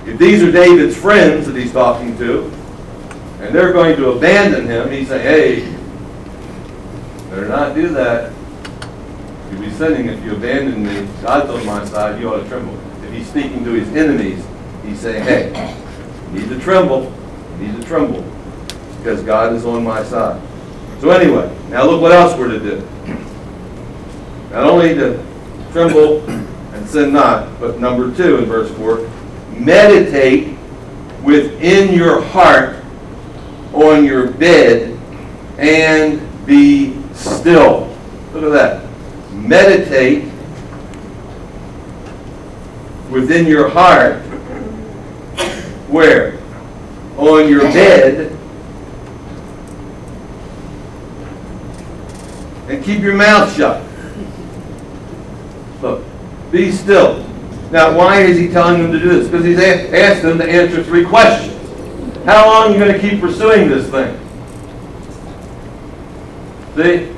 if 0.04 0.18
these 0.18 0.42
are 0.42 0.50
David's 0.50 0.96
friends 0.96 1.46
that 1.46 1.56
he's 1.56 1.72
talking 1.72 2.18
to, 2.18 2.50
and 3.40 3.54
they're 3.54 3.72
going 3.72 3.96
to 3.96 4.10
abandon 4.10 4.66
him, 4.66 4.90
he's 4.90 5.08
saying, 5.08 5.22
hey, 5.22 5.60
better 7.30 7.48
not 7.48 7.74
do 7.74 7.88
that. 7.88 8.32
You'll 9.50 9.60
be 9.60 9.70
sinning 9.70 10.06
if 10.08 10.22
you 10.24 10.34
abandon 10.34 10.84
me. 10.84 11.08
God's 11.22 11.50
on 11.50 11.64
my 11.66 11.84
side, 11.84 12.20
you 12.20 12.32
ought 12.32 12.42
to 12.42 12.48
tremble. 12.48 12.78
If 13.04 13.12
he's 13.12 13.28
speaking 13.28 13.64
to 13.64 13.72
his 13.72 13.88
enemies, 13.96 14.44
he's 14.84 15.00
saying, 15.00 15.24
hey, 15.24 15.76
you 16.32 16.40
need 16.40 16.48
to 16.48 16.58
tremble. 16.60 17.12
You 17.58 17.68
need 17.68 17.80
to 17.80 17.86
tremble. 17.86 18.22
Because 18.98 19.22
God 19.22 19.52
is 19.54 19.64
on 19.64 19.84
my 19.84 20.02
side. 20.04 20.40
So 21.00 21.10
anyway, 21.10 21.54
now 21.68 21.84
look 21.84 22.00
what 22.00 22.12
else 22.12 22.36
we're 22.38 22.48
to 22.48 22.60
do. 22.60 22.88
Not 24.52 24.64
only 24.64 24.94
to 24.94 25.31
tremble 25.72 26.20
and 26.28 26.88
sin 26.88 27.12
not, 27.12 27.58
but 27.58 27.80
number 27.80 28.14
two 28.14 28.38
in 28.38 28.44
verse 28.44 28.70
4, 28.76 29.08
meditate 29.58 30.56
within 31.22 31.94
your 31.94 32.22
heart 32.22 32.84
on 33.72 34.04
your 34.04 34.30
bed 34.30 34.98
and 35.58 36.20
be 36.46 37.00
still. 37.14 37.88
Look 38.32 38.44
at 38.44 38.52
that. 38.52 39.32
Meditate 39.32 40.24
within 43.10 43.46
your 43.46 43.68
heart. 43.68 44.20
Where? 45.88 46.38
On 47.16 47.48
your 47.48 47.60
bed. 47.60 48.36
And 52.68 52.84
keep 52.84 53.00
your 53.00 53.14
mouth 53.14 53.54
shut. 53.54 53.82
Look, 55.82 56.04
be 56.52 56.70
still. 56.70 57.26
Now, 57.72 57.96
why 57.96 58.20
is 58.20 58.38
he 58.38 58.48
telling 58.48 58.82
them 58.82 58.92
to 58.92 58.98
do 58.98 59.08
this? 59.08 59.28
Because 59.28 59.44
he's 59.44 59.58
asked 59.58 60.22
them 60.22 60.38
to 60.38 60.44
answer 60.44 60.82
three 60.84 61.04
questions. 61.04 61.58
How 62.24 62.46
long 62.46 62.68
are 62.68 62.72
you 62.72 62.78
going 62.78 62.92
to 62.92 63.00
keep 63.00 63.20
pursuing 63.20 63.68
this 63.68 63.90
thing? 63.90 64.18
See? 66.76 67.12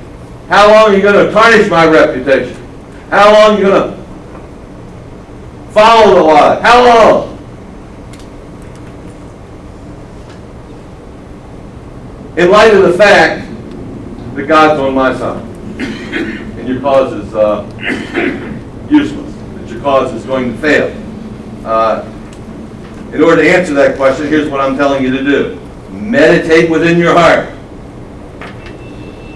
How 0.49 0.67
long 0.67 0.91
are 0.91 0.95
you 0.95 1.01
going 1.01 1.25
to 1.25 1.31
tarnish 1.31 1.69
my 1.69 1.85
reputation? 1.85 2.55
How 3.09 3.31
long 3.31 3.55
are 3.55 3.59
you 3.59 3.65
going 3.65 3.91
to 3.91 4.03
follow 5.71 6.15
the 6.15 6.21
lie? 6.21 6.59
How 6.61 6.83
long? 6.85 7.35
In 12.37 12.49
light 12.49 12.73
of 12.73 12.83
the 12.83 12.93
fact 12.93 13.47
that 14.35 14.47
God's 14.47 14.79
on 14.79 14.93
my 14.93 15.17
side, 15.17 15.41
and 15.79 16.67
your 16.67 16.81
cause 16.81 17.13
is 17.13 17.33
uh, 17.33 17.63
useless, 18.89 19.33
that 19.35 19.69
your 19.69 19.81
cause 19.81 20.13
is 20.13 20.25
going 20.25 20.51
to 20.51 20.57
fail. 20.59 20.91
Uh, 21.65 22.11
in 23.13 23.21
order 23.21 23.41
to 23.41 23.49
answer 23.49 23.73
that 23.73 23.95
question, 23.95 24.27
here's 24.27 24.49
what 24.49 24.59
I'm 24.59 24.75
telling 24.75 25.03
you 25.03 25.11
to 25.11 25.23
do. 25.23 25.59
Meditate 25.89 26.69
within 26.69 26.97
your 26.97 27.13
heart, 27.13 27.49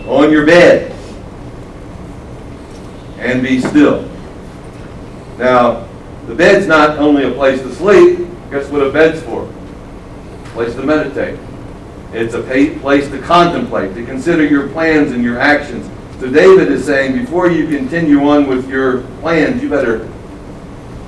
on 0.07 0.31
your 0.31 0.45
bed, 0.45 0.91
and 3.19 3.41
be 3.41 3.59
still. 3.59 4.09
Now, 5.37 5.87
the 6.27 6.35
bed's 6.35 6.67
not 6.67 6.99
only 6.99 7.23
a 7.23 7.31
place 7.31 7.61
to 7.61 7.73
sleep. 7.73 8.27
Guess 8.51 8.69
what 8.69 8.81
a 8.81 8.91
bed's 8.91 9.21
for? 9.23 9.49
A 9.49 10.49
place 10.49 10.75
to 10.75 10.83
meditate. 10.83 11.39
It's 12.13 12.33
a 12.33 12.41
place 12.41 13.09
to 13.09 13.19
contemplate, 13.21 13.93
to 13.95 14.05
consider 14.05 14.45
your 14.45 14.67
plans 14.69 15.11
and 15.11 15.23
your 15.23 15.39
actions. 15.39 15.88
So 16.19 16.29
David 16.29 16.69
is 16.69 16.85
saying, 16.85 17.17
before 17.17 17.49
you 17.49 17.67
continue 17.67 18.27
on 18.29 18.47
with 18.47 18.69
your 18.69 19.03
plans, 19.21 19.63
you 19.63 19.69
better 19.69 20.09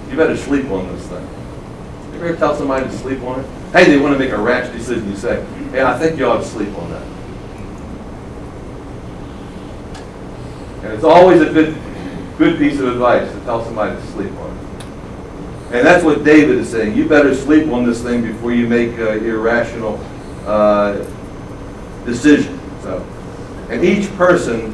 you 0.10 0.16
better 0.16 0.38
sleep 0.38 0.70
on 0.72 0.88
this 0.88 1.06
thing. 1.08 1.28
You 2.14 2.28
ever 2.28 2.36
tell 2.36 2.56
somebody 2.56 2.86
to 2.86 2.92
sleep 2.98 3.22
on 3.24 3.42
it? 3.42 3.46
Hey, 3.74 3.86
they 3.86 3.98
want 3.98 4.14
to 4.14 4.20
make 4.20 4.32
a 4.32 4.38
rash 4.38 4.72
decision. 4.72 5.10
You 5.10 5.16
say, 5.16 5.46
hey, 5.72 5.82
I 5.84 5.98
think 5.98 6.18
you 6.18 6.26
ought 6.26 6.38
to 6.38 6.46
sleep 6.46 6.78
on 6.78 6.90
that. 6.92 7.02
And 10.84 10.94
it's 10.94 11.04
always 11.04 11.42
a 11.42 11.52
good, 11.52 11.78
good 12.38 12.58
piece 12.58 12.80
of 12.80 12.88
advice 12.88 13.32
to 13.32 13.40
tell 13.42 13.64
somebody 13.64 13.96
to 13.96 14.08
sleep 14.08 14.32
on 14.34 14.58
it. 14.58 14.86
And 15.74 15.88
that's 15.88 16.04
what 16.04 16.24
David 16.24 16.58
is 16.58 16.70
saying. 16.70 16.98
You 16.98 17.08
better 17.08 17.34
sleep 17.34 17.70
on 17.70 17.86
this 17.86 18.02
thing 18.02 18.22
before 18.22 18.52
you 18.54 18.68
make 18.68 18.98
uh, 19.00 19.12
irrational 19.12 19.98
uh, 20.46 21.06
decision. 22.06 22.60
So, 22.82 23.06
and 23.70 23.84
each 23.84 24.10
person 24.18 24.74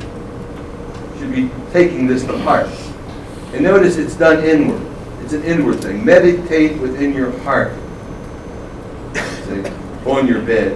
should 1.19 1.33
be 1.33 1.49
taking 1.71 2.07
this 2.07 2.23
to 2.25 2.37
heart. 2.39 2.69
And 3.53 3.63
notice 3.63 3.97
it's 3.97 4.15
done 4.15 4.43
inward. 4.43 4.81
It's 5.23 5.33
an 5.33 5.43
inward 5.43 5.81
thing. 5.81 6.05
Meditate 6.05 6.79
within 6.79 7.13
your 7.13 7.37
heart. 7.39 7.73
See, 9.45 9.63
on 10.05 10.27
your 10.27 10.41
bed 10.41 10.73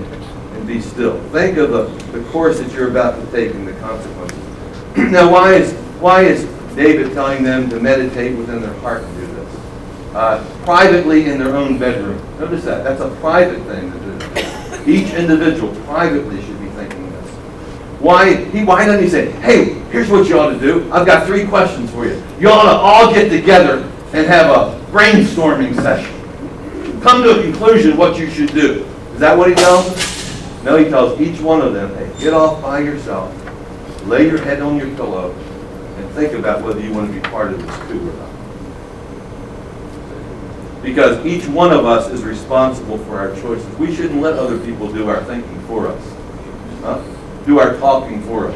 and 0.62 0.68
be 0.68 0.82
still. 0.82 1.22
Think 1.30 1.58
of 1.58 1.72
the, 1.72 1.84
the 2.12 2.24
course 2.32 2.60
that 2.60 2.72
you're 2.74 2.90
about 2.90 3.20
to 3.20 3.32
take 3.32 3.54
and 3.56 3.68
the 3.68 3.74
consequences. 3.74 4.40
now, 5.12 5.32
why 5.32 5.54
is 5.54 5.74
why 6.00 6.24
is 6.24 6.46
David 6.76 7.14
telling 7.14 7.44
them 7.44 7.70
to 7.70 7.80
meditate 7.80 8.38
within 8.38 8.62
their 8.62 8.74
heart 8.76 9.04
and 9.04 9.18
do 9.18 9.28
this? 9.28 9.56
Uh, 10.14 10.62
privately 10.64 11.30
in 11.30 11.40
their 11.40 11.56
own 11.56 11.78
bedroom. 11.78 12.18
Notice 12.40 12.64
that. 12.66 12.84
That's 12.84 13.02
a 13.02 13.10
private 13.22 13.62
thing 13.64 13.92
to 13.92 14.00
do. 14.00 14.92
Each 14.92 15.14
individual 15.14 15.74
privately 15.86 16.42
should 16.44 16.60
be 16.60 16.68
thinking 16.70 17.12
this. 17.12 17.36
Why, 18.02 18.46
he, 18.46 18.64
why 18.64 18.86
doesn't 18.88 19.04
he 19.04 19.10
say, 19.10 19.30
hey, 19.42 19.76
here's 19.92 20.10
what 20.10 20.28
you 20.28 20.40
ought 20.40 20.50
to 20.50 20.60
do. 20.60 20.92
I've 20.92 21.06
got 21.06 21.28
three 21.28 21.46
questions 21.46 21.92
for 21.92 22.08
you. 22.08 22.22
You 22.40 22.50
ought 22.50 22.64
to 22.64 22.72
all 22.72 23.14
get 23.14 23.30
together 23.30 23.84
and 24.14 24.26
have 24.26 24.50
a 24.50 24.86
brainstorming 24.92 25.76
session. 25.76 26.12
Come 27.02 27.22
to 27.22 27.40
a 27.40 27.44
conclusion 27.44 27.98
what 27.98 28.18
you 28.18 28.28
should 28.32 28.52
do. 28.54 28.84
Is 29.14 29.20
that 29.20 29.38
what 29.38 29.50
he 29.50 29.56
tells 29.56 29.86
them? 29.88 30.66
No, 30.66 30.78
he 30.78 30.86
tells 30.90 31.22
each 31.22 31.40
one 31.42 31.62
of 31.62 31.74
them, 31.74 31.94
hey, 31.96 32.12
get 32.20 32.34
off 32.34 32.60
by 32.62 32.80
yourself, 32.80 33.32
lay 34.08 34.26
your 34.28 34.40
head 34.40 34.62
on 34.62 34.78
your 34.78 34.90
pillow, 34.96 35.32
and 35.98 36.10
think 36.12 36.34
about 36.34 36.64
whether 36.64 36.80
you 36.80 36.92
want 36.92 37.08
to 37.08 37.14
be 37.14 37.22
part 37.30 37.54
of 37.54 37.62
this 37.62 37.78
coup 37.88 38.10
or 38.10 38.14
not. 38.14 38.30
Because 40.82 41.24
each 41.24 41.48
one 41.48 41.72
of 41.72 41.86
us 41.86 42.10
is 42.10 42.24
responsible 42.24 42.98
for 43.00 43.20
our 43.20 43.36
choices. 43.36 43.68
We 43.78 43.96
shouldn't 43.96 44.22
let 44.22 44.34
other 44.40 44.60
people 44.66 44.92
do 44.92 45.08
our 45.08 45.24
thinking 45.26 45.60
for 45.68 45.88
us, 45.88 46.04
huh? 46.82 47.04
Do 47.46 47.60
our 47.60 47.78
talking 47.78 48.22
for 48.24 48.48
us. 48.48 48.56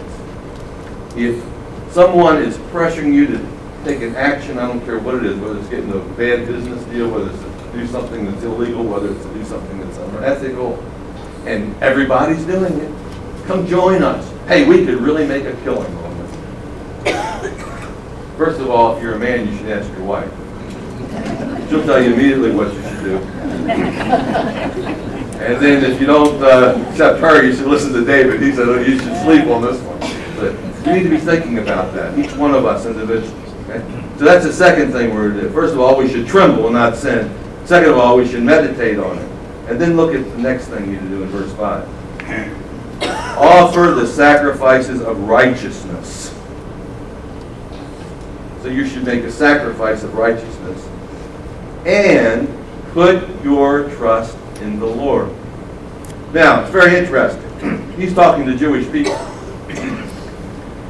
If 1.15 1.43
someone 1.91 2.37
is 2.37 2.57
pressuring 2.71 3.13
you 3.13 3.27
to 3.27 3.39
take 3.83 4.01
an 4.01 4.15
action, 4.15 4.57
I 4.57 4.67
don't 4.67 4.83
care 4.85 4.99
what 4.99 5.15
it 5.15 5.25
is, 5.25 5.37
whether 5.39 5.57
it's 5.59 5.69
getting 5.69 5.91
a 5.91 5.99
bad 6.15 6.47
business 6.47 6.83
deal, 6.85 7.09
whether 7.09 7.29
it's 7.29 7.39
to 7.39 7.49
do 7.73 7.87
something 7.87 8.25
that's 8.25 8.43
illegal, 8.43 8.83
whether 8.83 9.11
it's 9.11 9.23
to 9.23 9.33
do 9.33 9.43
something 9.45 9.79
that's 9.79 9.97
unethical, 9.97 10.77
and 11.45 11.75
everybody's 11.81 12.43
doing 12.45 12.73
it. 12.79 12.91
Come 13.45 13.65
join 13.67 14.01
us. 14.03 14.27
Hey, 14.47 14.65
we 14.67 14.85
could 14.85 14.99
really 15.01 15.25
make 15.25 15.45
a 15.45 15.53
killing 15.63 15.93
on 15.97 16.17
this. 16.17 16.31
First 18.37 18.59
of 18.59 18.69
all, 18.69 18.95
if 18.97 19.03
you're 19.03 19.15
a 19.15 19.19
man, 19.19 19.47
you 19.47 19.57
should 19.57 19.69
ask 19.69 19.89
your 19.93 20.03
wife. 20.03 20.31
She'll 21.69 21.83
tell 21.85 22.01
you 22.01 22.13
immediately 22.13 22.51
what 22.51 22.73
you 22.73 22.81
should 22.81 23.03
do. 23.03 23.19
And 25.39 25.61
then 25.61 25.83
if 25.83 25.99
you 25.99 26.07
don't 26.07 26.41
uh, 26.41 26.81
accept 26.89 27.19
her, 27.19 27.43
you 27.43 27.53
should 27.53 27.67
listen 27.67 27.91
to 27.93 28.05
David. 28.05 28.41
He 28.41 28.51
said, 28.51 28.69
oh, 28.69 28.79
you 28.79 28.97
should 28.97 29.15
sleep 29.21 29.47
on 29.47 29.61
this 29.61 29.79
one. 29.81 29.99
But 30.37 30.87
you 30.87 30.93
need 30.93 31.03
to 31.03 31.09
be 31.09 31.17
thinking 31.17 31.59
about 31.59 31.93
that, 31.93 32.17
each 32.17 32.31
one 32.33 32.55
of 32.55 32.65
us 32.65 32.85
individually. 32.85 33.41
Okay? 33.63 33.79
So 34.17 34.23
that's 34.23 34.45
the 34.45 34.53
second 34.53 34.91
thing 34.91 35.13
we're 35.13 35.33
to 35.33 35.41
do. 35.41 35.49
First 35.49 35.73
of 35.73 35.81
all, 35.81 35.97
we 35.97 36.07
should 36.09 36.25
tremble 36.25 36.65
and 36.65 36.75
not 36.75 36.95
sin. 36.95 37.29
Second 37.65 37.89
of 37.89 37.97
all, 37.97 38.15
we 38.15 38.27
should 38.27 38.43
meditate 38.43 38.97
on 38.97 39.17
it. 39.17 39.31
And 39.67 39.81
then 39.81 39.97
look 39.97 40.15
at 40.15 40.23
the 40.23 40.37
next 40.37 40.67
thing 40.67 40.85
you 40.85 40.93
need 40.93 41.01
to 41.01 41.09
do 41.09 41.23
in 41.23 41.29
verse 41.29 41.51
5. 41.53 43.05
Offer 43.37 43.91
the 43.91 44.07
sacrifices 44.07 45.01
of 45.01 45.19
righteousness. 45.21 46.33
So 48.61 48.69
you 48.69 48.87
should 48.87 49.03
make 49.03 49.23
a 49.23 49.31
sacrifice 49.31 50.03
of 50.03 50.13
righteousness. 50.15 50.87
And 51.85 52.47
put 52.93 53.43
your 53.43 53.89
trust 53.95 54.37
in 54.65 54.79
the 54.79 54.85
Lord. 54.85 55.29
Now, 56.33 56.61
it's 56.61 56.71
very 56.71 56.97
interesting. 56.97 57.41
He's 57.97 58.13
talking 58.13 58.45
to 58.45 58.57
Jewish 58.57 58.91
people. 58.91 59.13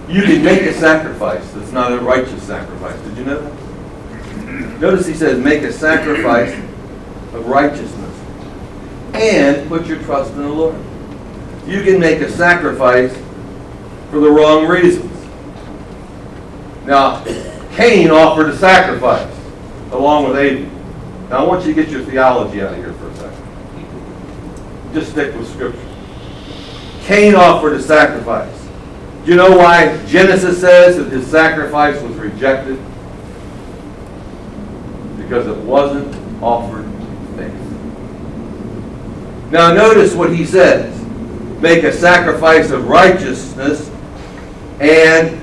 You 0.09 0.23
can 0.23 0.43
make 0.43 0.61
a 0.61 0.73
sacrifice 0.73 1.51
that's 1.51 1.71
not 1.71 1.91
a 1.91 1.99
righteous 1.99 2.41
sacrifice. 2.43 2.99
Did 3.01 3.17
you 3.17 3.25
know 3.25 3.41
that? 3.41 4.79
Notice 4.79 5.05
he 5.07 5.13
says, 5.13 5.39
make 5.39 5.63
a 5.63 5.71
sacrifice 5.73 6.53
of 7.33 7.47
righteousness 7.47 8.21
and 9.13 9.67
put 9.67 9.87
your 9.87 10.01
trust 10.03 10.31
in 10.33 10.39
the 10.39 10.49
Lord. 10.49 10.75
You 11.67 11.83
can 11.83 11.99
make 11.99 12.21
a 12.21 12.29
sacrifice 12.31 13.15
for 14.09 14.19
the 14.19 14.29
wrong 14.29 14.67
reasons. 14.67 15.11
Now, 16.85 17.23
Cain 17.73 18.11
offered 18.11 18.49
a 18.49 18.57
sacrifice 18.57 19.33
along 19.91 20.29
with 20.29 20.37
Abel. 20.37 20.69
Now, 21.29 21.43
I 21.43 21.47
want 21.47 21.65
you 21.65 21.73
to 21.73 21.81
get 21.81 21.91
your 21.91 22.03
theology 22.03 22.61
out 22.61 22.73
of 22.73 22.77
here 22.77 22.93
for 22.93 23.09
a 23.09 23.15
second. 23.15 23.44
Just 24.95 25.11
stick 25.11 25.35
with 25.35 25.51
Scripture. 25.51 25.77
Cain 27.01 27.35
offered 27.35 27.73
a 27.73 27.81
sacrifice. 27.81 28.65
Do 29.25 29.31
you 29.31 29.35
know 29.35 29.57
why 29.57 29.97
Genesis 30.05 30.61
says 30.61 30.95
that 30.95 31.11
his 31.11 31.27
sacrifice 31.27 32.01
was 32.01 32.15
rejected? 32.15 32.77
Because 35.17 35.47
it 35.47 35.57
wasn't 35.65 36.15
offered 36.41 36.85
in 36.85 37.27
faith. 37.35 37.53
Now 39.51 39.73
notice 39.73 40.15
what 40.15 40.33
he 40.33 40.45
says. 40.45 40.97
Make 41.59 41.83
a 41.83 41.91
sacrifice 41.91 42.71
of 42.71 42.87
righteousness 42.87 43.91
and 44.79 45.37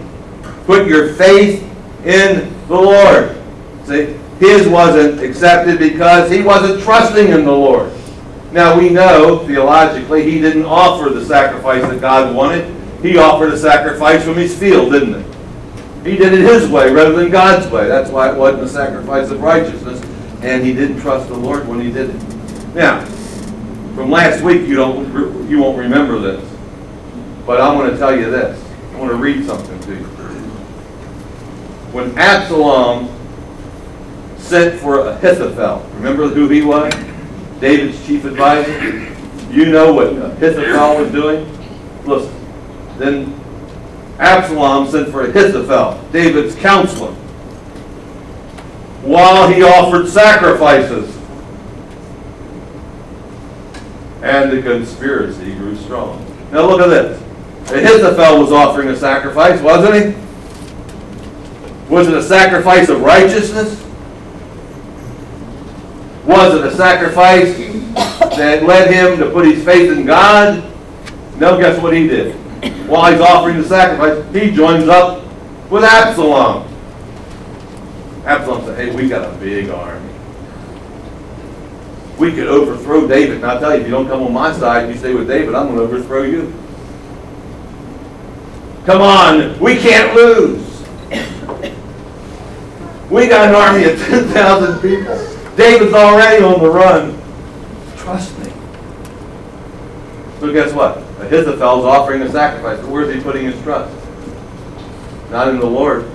put 0.65 0.89
your 0.89 1.13
faith 1.13 1.63
in 2.07 2.51
the 2.69 2.75
Lord. 2.75 3.37
See, 3.85 4.19
his 4.41 4.67
wasn't 4.67 5.21
accepted 5.21 5.79
because 5.79 6.31
he 6.31 6.41
wasn't 6.41 6.83
trusting 6.83 7.29
in 7.29 7.45
the 7.45 7.53
Lord. 7.53 7.93
Now 8.53 8.79
we 8.79 8.91
know 8.91 9.39
theologically 9.47 10.31
he 10.31 10.39
didn't 10.39 10.67
offer 10.67 11.09
the 11.09 11.25
sacrifice 11.25 11.83
that 11.83 12.01
God 12.03 12.37
wanted. 12.37 12.71
He 13.01 13.17
offered 13.17 13.53
a 13.53 13.59
sacrifice 13.59 14.23
from 14.23 14.35
his 14.35 14.57
field, 14.57 14.93
didn't 14.93 15.25
he? 15.25 16.11
He 16.11 16.17
did 16.19 16.35
it 16.35 16.41
his 16.41 16.69
way 16.69 16.93
rather 16.93 17.15
than 17.15 17.31
God's 17.31 17.71
way. 17.71 17.89
That's 17.89 18.11
why 18.11 18.31
it 18.31 18.37
wasn't 18.37 18.65
a 18.65 18.69
sacrifice 18.69 19.31
of 19.31 19.41
righteousness, 19.41 20.03
and 20.43 20.65
he 20.65 20.75
didn't 20.75 21.01
trust 21.01 21.29
the 21.29 21.35
Lord 21.35 21.67
when 21.67 21.81
he 21.81 21.91
did 21.91 22.11
it. 22.11 22.75
Now, 22.75 23.05
from 23.95 24.11
last 24.11 24.43
week, 24.43 24.69
you 24.69 24.75
don't 24.75 25.49
you 25.49 25.61
won't 25.61 25.79
remember 25.79 26.19
this, 26.19 26.45
but 27.47 27.61
I 27.61 27.75
want 27.75 27.91
to 27.91 27.99
tell 27.99 28.15
you 28.15 28.31
this. 28.31 28.63
I 28.93 28.99
want 28.99 29.11
to 29.11 29.17
read 29.17 29.47
something 29.47 29.81
to 29.81 29.95
you. 29.95 30.05
When 31.93 32.17
Absalom 32.19 33.09
sent 34.39 34.81
for 34.81 35.07
Ahithophel, 35.09 35.89
remember 35.95 36.29
who 36.29 36.49
he 36.49 36.63
was? 36.63 36.93
David's 37.63 38.05
chief 38.05 38.25
advisor. 38.25 38.73
You 39.49 39.67
know 39.67 39.93
what 39.95 40.09
Ahithophel 40.09 41.01
was 41.01 41.13
doing? 41.13 41.47
Listen. 42.05 42.35
Then 42.99 43.41
Absalom 44.19 44.91
sent 44.91 45.11
for 45.11 45.25
Ahithophel, 45.27 46.03
David's 46.11 46.57
counselor, 46.57 47.13
while 49.03 49.49
he 49.49 49.63
offered 49.63 50.09
sacrifices. 50.09 51.17
And 54.23 54.51
the 54.51 54.61
conspiracy 54.61 55.55
grew 55.55 55.77
strong. 55.77 56.27
Now 56.51 56.67
look 56.67 56.81
at 56.81 56.89
this. 56.89 57.23
Ahithophel 57.71 58.41
was 58.41 58.51
offering 58.51 58.89
a 58.89 58.97
sacrifice, 58.97 59.61
wasn't 59.61 59.95
he? 59.95 60.21
Was 61.89 62.09
it 62.09 62.15
a 62.15 62.23
sacrifice 62.25 62.89
of 62.89 63.03
righteousness? 63.03 63.82
Was 66.25 66.55
it 66.55 66.65
a 66.65 66.77
sacrifice 66.77 67.57
that 68.37 68.63
led 68.63 68.91
him 68.93 69.19
to 69.19 69.31
put 69.31 69.45
his 69.47 69.65
faith 69.65 69.91
in 69.91 70.07
God? 70.07 70.63
No, 71.39 71.59
guess 71.59 71.81
what 71.83 71.93
he 71.95 72.07
did? 72.07 72.35
While 72.89 73.11
he's 73.11 73.21
offering 73.21 73.57
the 73.61 73.65
sacrifice, 73.67 74.25
he 74.33 74.51
joins 74.53 74.89
up 74.89 75.25
with 75.69 75.83
Absalom. 75.83 76.69
Absalom 78.25 78.65
said, 78.65 78.77
hey, 78.79 78.95
we 78.95 79.09
got 79.09 79.35
a 79.35 79.37
big 79.39 79.69
army. 79.71 80.09
We 82.19 82.31
could 82.31 82.47
overthrow 82.47 83.09
David. 83.09 83.37
And 83.39 83.47
I'll 83.47 83.59
tell 83.59 83.75
you, 83.75 83.81
if 83.81 83.87
you 83.87 83.93
don't 83.93 84.07
come 84.07 84.23
on 84.23 84.33
my 84.33 84.53
side, 84.53 84.89
you 84.89 84.97
stay 84.97 85.15
with 85.15 85.27
David, 85.27 85.57
I'm 85.57 85.67
going 85.67 85.79
to 85.79 85.83
overthrow 85.83 86.23
you. 86.23 86.55
Come 88.85 89.01
on, 89.01 89.59
we 89.59 89.77
can't 89.77 90.15
lose. 90.15 90.85
We 93.11 93.27
got 93.27 93.49
an 93.49 93.55
army 93.55 93.85
of 93.85 93.99
10,000 94.07 94.81
people. 94.81 95.17
David's 95.57 95.93
already 95.93 96.43
on 96.43 96.61
the 96.61 96.71
run. 96.71 97.19
Trust 97.97 98.39
me. 98.39 98.51
So 100.41 100.53
guess 100.53 100.73
what? 100.73 100.99
Ahithophel's 101.21 101.85
offering 101.85 102.23
a 102.23 102.31
sacrifice. 102.31 102.81
But 102.81 102.89
where's 102.89 103.15
he 103.15 103.21
putting 103.21 103.45
his 103.45 103.61
trust? 103.63 103.95
Not 105.31 105.49
in 105.49 105.59
the 105.59 105.67
Lord. 105.67 106.11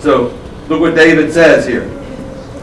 So 0.00 0.36
look 0.68 0.80
what 0.80 0.94
David 0.94 1.32
says 1.32 1.66
here. 1.66 1.88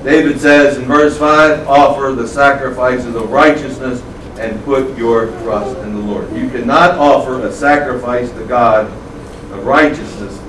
David 0.03 0.39
says 0.39 0.77
in 0.77 0.83
verse 0.83 1.17
5, 1.17 1.67
offer 1.67 2.13
the 2.13 2.27
sacrifices 2.27 3.15
of 3.15 3.31
righteousness 3.31 4.03
and 4.37 4.63
put 4.63 4.95
your 4.97 5.27
trust 5.41 5.77
in 5.79 5.93
the 5.93 6.01
Lord. 6.01 6.31
You 6.35 6.49
cannot 6.49 6.99
offer 6.99 7.45
a 7.47 7.51
sacrifice 7.51 8.29
to 8.31 8.45
God 8.45 8.85
of 8.85 9.65
righteousness 9.65 10.39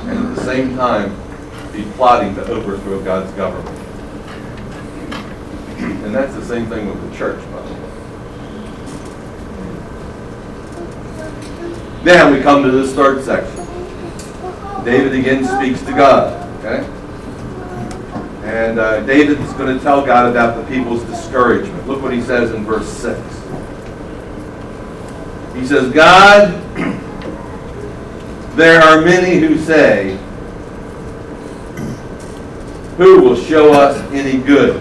and 0.00 0.18
at 0.18 0.36
the 0.36 0.44
same 0.44 0.76
time 0.76 1.16
be 1.72 1.84
plotting 1.92 2.34
to 2.34 2.46
overthrow 2.48 3.02
God's 3.02 3.32
government. 3.32 3.75
And 5.78 6.14
that's 6.14 6.34
the 6.34 6.44
same 6.44 6.66
thing 6.66 6.88
with 6.88 7.10
the 7.10 7.16
church, 7.16 7.40
by 7.52 7.62
the 7.62 7.74
way. 7.74 7.86
Now 12.04 12.32
we 12.32 12.40
come 12.40 12.62
to 12.62 12.70
this 12.70 12.94
third 12.94 13.24
section. 13.24 13.64
David 14.84 15.14
again 15.14 15.44
speaks 15.44 15.84
to 15.86 15.92
God. 15.92 16.42
Okay? 16.60 16.88
And 18.44 18.78
uh, 18.78 19.00
David 19.00 19.40
is 19.40 19.52
going 19.54 19.76
to 19.76 19.82
tell 19.82 20.06
God 20.06 20.30
about 20.30 20.56
the 20.56 20.64
people's 20.72 21.02
discouragement. 21.04 21.88
Look 21.88 22.00
what 22.02 22.12
he 22.12 22.22
says 22.22 22.52
in 22.52 22.64
verse 22.64 22.86
6. 22.88 23.20
He 25.56 25.66
says, 25.66 25.92
God, 25.92 26.52
there 28.56 28.80
are 28.80 29.00
many 29.00 29.38
who 29.40 29.58
say, 29.58 30.16
Who 32.98 33.20
will 33.20 33.36
show 33.36 33.72
us 33.72 33.98
any 34.12 34.38
good? 34.40 34.80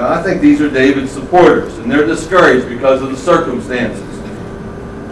I 0.00 0.22
think 0.22 0.40
these 0.40 0.60
are 0.60 0.70
David's 0.70 1.10
supporters, 1.10 1.78
and 1.78 1.90
they're 1.90 2.06
discouraged 2.06 2.68
because 2.68 3.02
of 3.02 3.10
the 3.10 3.16
circumstances. 3.16 4.02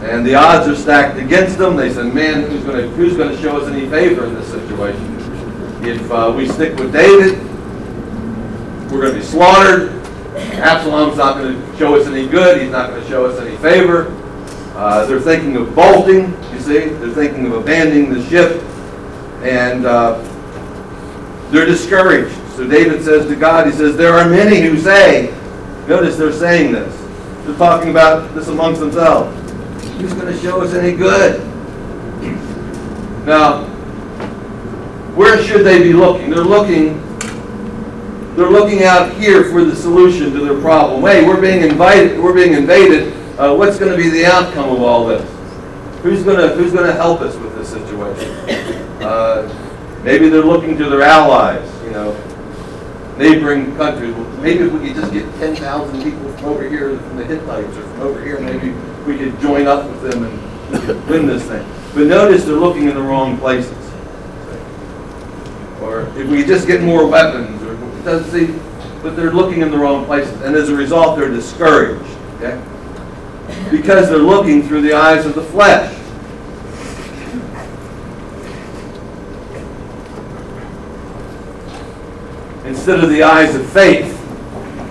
And 0.02 0.24
the 0.24 0.34
odds 0.34 0.68
are 0.68 0.76
stacked 0.76 1.18
against 1.18 1.58
them. 1.58 1.76
They 1.76 1.92
said, 1.92 2.14
man, 2.14 2.48
who's 2.48 2.62
going 2.62 2.76
to, 2.76 2.88
who's 2.90 3.16
to 3.16 3.36
show 3.42 3.60
us 3.60 3.68
any 3.68 3.88
favor 3.88 4.26
in 4.26 4.34
this 4.34 4.48
situation? 4.48 5.14
If 5.84 6.10
uh, 6.10 6.32
we 6.36 6.46
stick 6.48 6.76
with 6.78 6.92
David, 6.92 7.38
we're 8.90 9.00
going 9.00 9.12
to 9.14 9.18
be 9.18 9.24
slaughtered. 9.24 9.90
Absalom's 10.36 11.16
not 11.16 11.38
going 11.38 11.54
to 11.54 11.76
show 11.78 11.96
us 11.96 12.06
any 12.06 12.28
good. 12.28 12.60
He's 12.60 12.70
not 12.70 12.90
going 12.90 13.02
to 13.02 13.08
show 13.08 13.24
us 13.26 13.40
any 13.40 13.56
favor. 13.56 14.12
Uh, 14.76 15.06
they're 15.06 15.20
thinking 15.20 15.56
of 15.56 15.74
bolting, 15.74 16.30
you 16.52 16.60
see. 16.60 16.78
They're 16.86 17.10
thinking 17.10 17.46
of 17.46 17.54
abandoning 17.54 18.12
the 18.12 18.24
ship. 18.28 18.62
And 19.42 19.86
uh, 19.86 20.20
they're 21.50 21.66
discouraged. 21.66 22.36
So 22.56 22.66
David 22.66 23.04
says 23.04 23.26
to 23.26 23.36
God, 23.36 23.66
he 23.66 23.72
says, 23.72 23.96
there 23.96 24.14
are 24.14 24.28
many 24.28 24.60
who 24.62 24.78
say, 24.78 25.30
notice 25.86 26.16
they're 26.16 26.32
saying 26.32 26.72
this. 26.72 26.94
They're 27.44 27.56
talking 27.56 27.90
about 27.90 28.34
this 28.34 28.48
amongst 28.48 28.80
themselves. 28.80 29.30
Who's 29.98 30.14
going 30.14 30.32
to 30.32 30.38
show 30.40 30.62
us 30.62 30.72
any 30.74 30.96
good? 30.96 31.40
Now, 33.26 33.64
Where 35.16 35.42
should 35.42 35.64
they 35.64 35.82
be 35.82 35.94
looking? 35.94 36.28
They're 36.28 36.44
looking, 36.44 37.00
they're 38.36 38.50
looking 38.50 38.82
out 38.84 39.14
here 39.14 39.44
for 39.44 39.64
the 39.64 39.74
solution 39.74 40.30
to 40.32 40.40
their 40.44 40.60
problem. 40.60 41.02
Hey, 41.02 41.26
we're 41.26 41.40
being 41.40 41.62
invited, 41.62 42.20
we're 42.20 42.34
being 42.34 42.52
invaded. 42.52 43.14
Uh, 43.38 43.54
what's 43.54 43.78
going 43.78 43.90
to 43.90 43.96
be 43.96 44.10
the 44.10 44.26
outcome 44.26 44.68
of 44.70 44.82
all 44.82 45.06
this? 45.06 45.22
Who's 46.02 46.22
going 46.22 46.36
to 46.36 46.54
who's 46.54 46.72
going 46.72 46.86
to 46.86 46.92
help 46.92 47.22
us 47.22 47.34
with 47.36 47.54
this 47.56 47.70
situation? 47.70 48.30
Uh, 49.02 49.48
maybe 50.04 50.28
they're 50.28 50.42
looking 50.42 50.76
to 50.76 50.88
their 50.90 51.02
allies, 51.02 51.66
you 51.84 51.90
know, 51.92 52.12
neighboring 53.18 53.76
countries. 53.76 54.14
Maybe 54.40 54.64
if 54.64 54.72
we 54.72 54.88
could 54.88 54.96
just 54.96 55.12
get 55.12 55.24
10,000 55.36 56.02
people 56.02 56.32
from 56.32 56.44
over 56.46 56.68
here, 56.68 56.98
from 56.98 57.16
the 57.16 57.24
Hittites, 57.24 57.76
or 57.76 57.82
from 57.82 58.00
over 58.00 58.22
here, 58.22 58.40
maybe 58.40 58.70
we 59.06 59.16
could 59.16 59.40
join 59.40 59.66
up 59.66 59.88
with 59.88 60.10
them 60.10 60.24
and 60.24 60.72
we 60.72 60.78
could 60.86 61.08
win 61.08 61.26
this 61.26 61.44
thing. 61.44 61.66
But 61.94 62.06
notice 62.06 62.44
they're 62.44 62.56
looking 62.56 62.88
in 62.88 62.94
the 62.94 63.02
wrong 63.02 63.38
places. 63.38 63.72
Or 65.80 66.02
if 66.18 66.28
we 66.28 66.44
just 66.44 66.66
get 66.66 66.82
more 66.82 67.06
weapons, 67.06 67.62
or 67.62 67.74
it 67.74 68.04
doesn't 68.04 68.30
see, 68.30 68.58
but 69.02 69.16
they're 69.16 69.32
looking 69.32 69.62
in 69.62 69.70
the 69.70 69.78
wrong 69.78 70.04
places, 70.04 70.40
and 70.42 70.54
as 70.54 70.68
a 70.68 70.74
result, 70.74 71.16
they're 71.18 71.30
discouraged. 71.30 72.04
Okay, 72.36 72.60
because 73.70 74.08
they're 74.10 74.18
looking 74.18 74.62
through 74.62 74.82
the 74.82 74.92
eyes 74.92 75.24
of 75.24 75.34
the 75.34 75.42
flesh. 75.42 75.95
Instead 82.86 83.02
of 83.02 83.10
the 83.10 83.20
eyes 83.24 83.52
of 83.56 83.68
faith, 83.72 84.16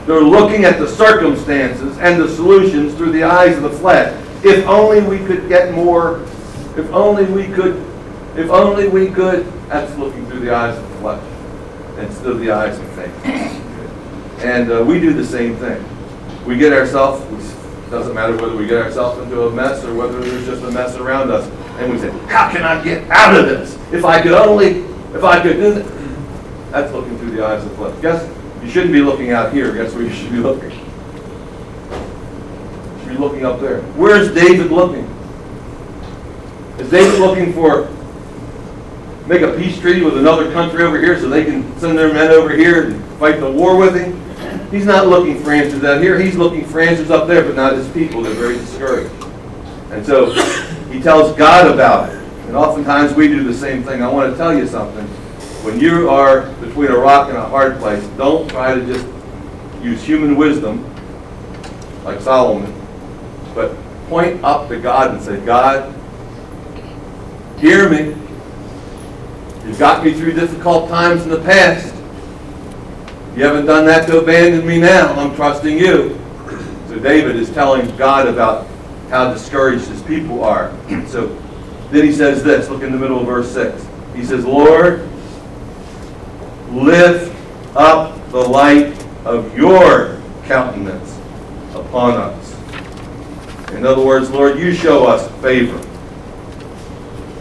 they're 0.06 0.20
looking 0.20 0.66
at 0.66 0.80
the 0.80 0.86
circumstances 0.86 1.98
and 2.00 2.22
the 2.22 2.28
solutions 2.28 2.94
through 2.94 3.14
the 3.14 3.24
eyes 3.24 3.56
of 3.56 3.64
the 3.64 3.70
flesh. 3.70 4.14
If 4.44 4.68
only 4.68 5.00
we 5.00 5.26
could 5.26 5.48
get 5.48 5.74
more, 5.74 6.20
if 6.76 6.92
only 6.92 7.24
we 7.24 7.48
could, 7.48 7.78
if 8.36 8.50
only 8.50 8.90
we 8.90 9.08
could, 9.08 9.46
that's 9.70 9.98
looking 9.98 10.28
through 10.28 10.42
the 10.42 10.54
eyes 10.54 10.78
of 10.78 10.90
the 10.90 10.96
flesh 10.98 11.24
instead 12.00 12.28
of 12.28 12.42
the 12.42 12.52
eyes 12.52 12.78
of 12.78 12.86
faith. 12.96 13.26
And 14.44 14.70
uh, 14.70 14.84
we 14.84 15.00
do 15.00 15.14
the 15.14 15.26
same 15.26 15.56
thing. 15.56 15.82
We 16.46 16.58
get 16.58 16.74
ourselves, 16.74 17.24
it 17.32 17.92
doesn't 17.92 18.14
matter 18.14 18.36
whether 18.36 18.58
we 18.58 18.68
get 18.68 18.82
ourselves 18.82 19.24
into 19.24 19.48
a 19.48 19.52
mess 19.52 19.86
or 19.86 19.94
whether 19.94 20.20
there's 20.20 20.46
just 20.46 20.64
a 20.64 20.72
mess 20.72 20.98
around 20.98 21.32
us, 21.32 21.50
and 21.80 21.94
we 21.94 21.98
say, 21.98 22.10
how 22.28 22.52
can 22.52 22.64
I 22.64 22.84
get 22.84 23.10
out 23.10 23.40
of 23.40 23.46
this? 23.46 23.76
If 23.94 24.04
I 24.04 24.22
could 24.22 24.34
only, 24.34 24.82
if 25.16 25.24
I 25.24 25.42
could 25.42 25.56
do 25.56 25.76
that. 25.76 26.05
That's 26.72 26.92
looking 26.92 27.18
through 27.18 27.32
the 27.32 27.46
eyes 27.46 27.64
of 27.64 27.70
the 27.70 27.76
flesh. 27.76 28.02
Guess 28.02 28.30
you 28.64 28.70
shouldn't 28.70 28.94
be 28.94 29.02
looking 29.02 29.32
out 29.32 29.54
here. 29.54 29.74
Guess 29.74 29.94
where 29.94 30.04
you 30.04 30.12
should 30.12 30.32
be 30.32 30.38
looking? 30.38 30.72
You 30.72 30.80
should 33.00 33.10
be 33.10 33.18
looking 33.18 33.46
up 33.46 33.60
there. 33.60 33.82
Where's 33.94 34.34
David 34.34 34.72
looking? 34.72 35.04
Is 36.80 36.90
David 36.90 37.20
looking 37.20 37.54
for 37.54 37.90
make 39.28 39.42
a 39.42 39.56
peace 39.58 39.80
treaty 39.80 40.04
with 40.04 40.18
another 40.18 40.52
country 40.52 40.84
over 40.84 41.00
here 41.00 41.20
so 41.20 41.28
they 41.30 41.46
can 41.46 41.78
send 41.80 41.98
their 41.98 42.14
men 42.14 42.32
over 42.32 42.56
here 42.56 42.92
and 42.92 43.04
fight 43.18 43.40
the 43.40 43.52
war 43.52 43.78
with 43.78 43.96
him? 43.96 44.22
He's 44.72 44.86
not 44.86 45.08
looking 45.08 45.42
for 45.42 45.52
answers 45.52 45.84
out 45.84 46.02
here. 46.02 46.20
He's 46.20 46.36
looking 46.36 46.66
for 46.66 46.82
answers 46.82 47.10
up 47.10 47.28
there, 47.28 47.44
but 47.44 47.56
not 47.56 47.74
his 47.74 47.88
people. 47.90 48.22
They're 48.22 48.34
very 48.34 48.56
discouraged. 48.56 49.14
And 49.92 50.06
so 50.06 50.32
he 50.92 51.00
tells 51.00 51.36
God 51.38 51.72
about 51.72 52.10
it. 52.10 52.18
And 52.48 52.56
oftentimes 52.56 53.14
we 53.14 53.28
do 53.28 53.44
the 53.44 53.54
same 53.54 53.84
thing. 53.84 54.04
I 54.04 54.12
want 54.12 54.32
to 54.32 54.38
tell 54.38 54.56
you 54.56 54.68
something. 54.68 55.08
When 55.66 55.80
you 55.80 56.12
are 56.12 56.52
between 56.62 56.92
a 56.92 56.98
rock 56.98 57.30
and 57.30 57.38
a 57.40 57.44
hard 57.44 57.80
place, 57.80 58.06
don't 58.18 58.48
try 58.48 58.76
to 58.76 58.86
just 58.86 59.04
use 59.84 60.04
human 60.04 60.36
wisdom 60.36 60.86
like 62.04 62.22
Solomon, 62.22 62.72
but 63.56 63.76
point 64.08 64.44
up 64.44 64.70
to 64.70 64.80
God 64.80 65.16
and 65.16 65.22
say, 65.24 65.44
God, 65.44 65.92
hear 67.58 67.90
me. 67.90 68.16
You've 69.66 69.80
got 69.80 70.06
me 70.06 70.14
through 70.14 70.34
difficult 70.34 70.88
times 70.88 71.24
in 71.24 71.30
the 71.30 71.42
past. 71.42 71.96
You 73.36 73.44
haven't 73.44 73.66
done 73.66 73.88
that 73.88 74.08
to 74.10 74.20
abandon 74.20 74.68
me 74.68 74.80
now. 74.80 75.16
I'm 75.16 75.36
trusting 75.36 75.80
you. 75.80 76.22
So 76.90 77.00
David 77.00 77.38
is 77.38 77.50
telling 77.50 77.88
God 77.98 78.28
about 78.28 78.68
how 79.10 79.34
discouraged 79.34 79.88
his 79.88 80.04
people 80.04 80.44
are. 80.44 80.72
So 81.08 81.26
then 81.90 82.06
he 82.06 82.12
says 82.12 82.44
this, 82.44 82.70
look 82.70 82.84
in 82.84 82.92
the 82.92 83.00
middle 83.00 83.20
of 83.20 83.26
verse 83.26 83.52
6. 83.52 83.84
He 84.16 84.24
says, 84.24 84.46
Lord, 84.46 85.10
lift 86.72 87.36
up 87.76 88.16
the 88.32 88.40
light 88.40 88.94
of 89.26 89.58
your 89.58 90.22
countenance 90.46 91.20
upon 91.74 92.14
us. 92.14 93.72
In 93.72 93.86
other 93.86 94.04
words, 94.04 94.30
Lord, 94.30 94.60
you 94.60 94.74
show 94.74 95.06
us 95.06 95.30
favor. 95.42 95.78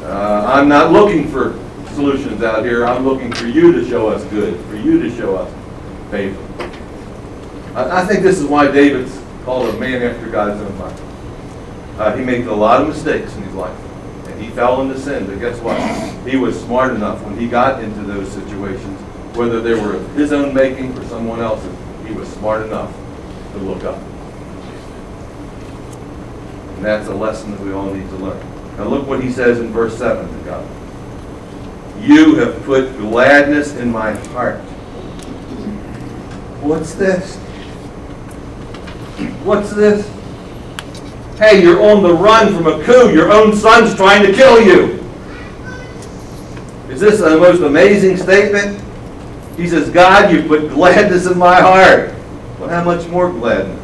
Uh, 0.04 0.44
I'm 0.46 0.68
not 0.68 0.92
looking 0.92 1.28
for 1.28 1.58
solutions 1.94 2.42
out 2.42 2.64
here. 2.64 2.84
I'm 2.86 3.04
looking 3.04 3.32
for 3.32 3.46
you 3.46 3.72
to 3.72 3.88
show 3.88 4.08
us 4.08 4.24
good, 4.24 4.58
for 4.66 4.76
you 4.76 5.00
to 5.00 5.16
show 5.16 5.36
us 5.36 5.52
favor. 6.10 6.40
I, 7.74 8.02
I 8.02 8.06
think 8.06 8.22
this 8.22 8.38
is 8.38 8.46
why 8.46 8.70
David's 8.70 9.20
called 9.44 9.74
a 9.74 9.78
man 9.78 10.02
after 10.02 10.28
God's 10.28 10.60
own 10.60 10.76
heart. 10.76 11.00
Uh, 11.98 12.16
he 12.16 12.24
made 12.24 12.46
a 12.46 12.54
lot 12.54 12.80
of 12.80 12.88
mistakes 12.88 13.34
in 13.36 13.42
his 13.42 13.54
life, 13.54 13.78
and 14.26 14.42
he 14.42 14.50
fell 14.50 14.82
into 14.82 14.98
sin. 14.98 15.26
But 15.26 15.38
guess 15.38 15.60
what? 15.60 15.78
He 16.28 16.36
was 16.36 16.60
smart 16.60 16.94
enough 16.94 17.22
when 17.22 17.38
he 17.38 17.48
got 17.48 17.82
into 17.84 18.02
those 18.02 18.30
situations, 18.32 19.00
whether 19.35 19.61
they 19.61 19.74
were 19.74 19.97
of 19.97 20.14
his 20.14 20.32
own 20.32 20.55
making 20.55 20.97
or 20.97 21.05
someone 21.05 21.41
else's. 21.41 21.76
He 22.07 22.12
was 22.12 22.28
smart 22.28 22.66
enough 22.66 22.95
to 23.53 23.59
look 23.59 23.82
up. 23.85 23.99
And 26.76 26.85
that's 26.85 27.09
a 27.09 27.14
lesson 27.14 27.51
that 27.53 27.61
we 27.61 27.72
all 27.72 27.93
need 27.93 28.09
to 28.11 28.16
learn. 28.16 28.41
Now 28.76 28.85
look 28.85 29.07
what 29.07 29.22
he 29.22 29.30
says 29.30 29.59
in 29.59 29.72
verse 29.72 29.97
7 29.97 30.26
to 30.26 30.45
God. 30.45 30.68
You 32.01 32.37
have 32.37 32.62
put 32.64 32.97
gladness 32.99 33.74
in 33.76 33.91
my 33.91 34.12
heart. 34.28 34.61
What's 36.61 36.95
this? 36.95 37.37
What's 39.45 39.72
this? 39.72 40.09
Hey, 41.39 41.62
you're 41.62 41.82
on 41.82 42.03
the 42.03 42.12
run 42.12 42.55
from 42.55 42.66
a 42.66 42.82
coup. 42.85 43.12
Your 43.12 43.32
own 43.32 43.57
son's 43.57 43.95
trying 43.95 44.24
to 44.24 44.32
kill 44.32 44.61
you. 44.62 45.03
Is 46.89 47.01
this 47.01 47.20
the 47.20 47.39
most 47.39 47.62
amazing 47.62 48.16
statement? 48.16 48.80
He 49.57 49.68
says, 49.68 49.90
God, 49.90 50.32
you 50.32 50.48
put 50.48 50.70
gladness 50.70 51.26
in 51.26 51.38
my 51.38 51.61
heart. 51.61 52.14
Well, 52.59 52.68
how 52.68 52.82
much 52.84 53.07
more 53.09 53.30
gladness? 53.30 53.80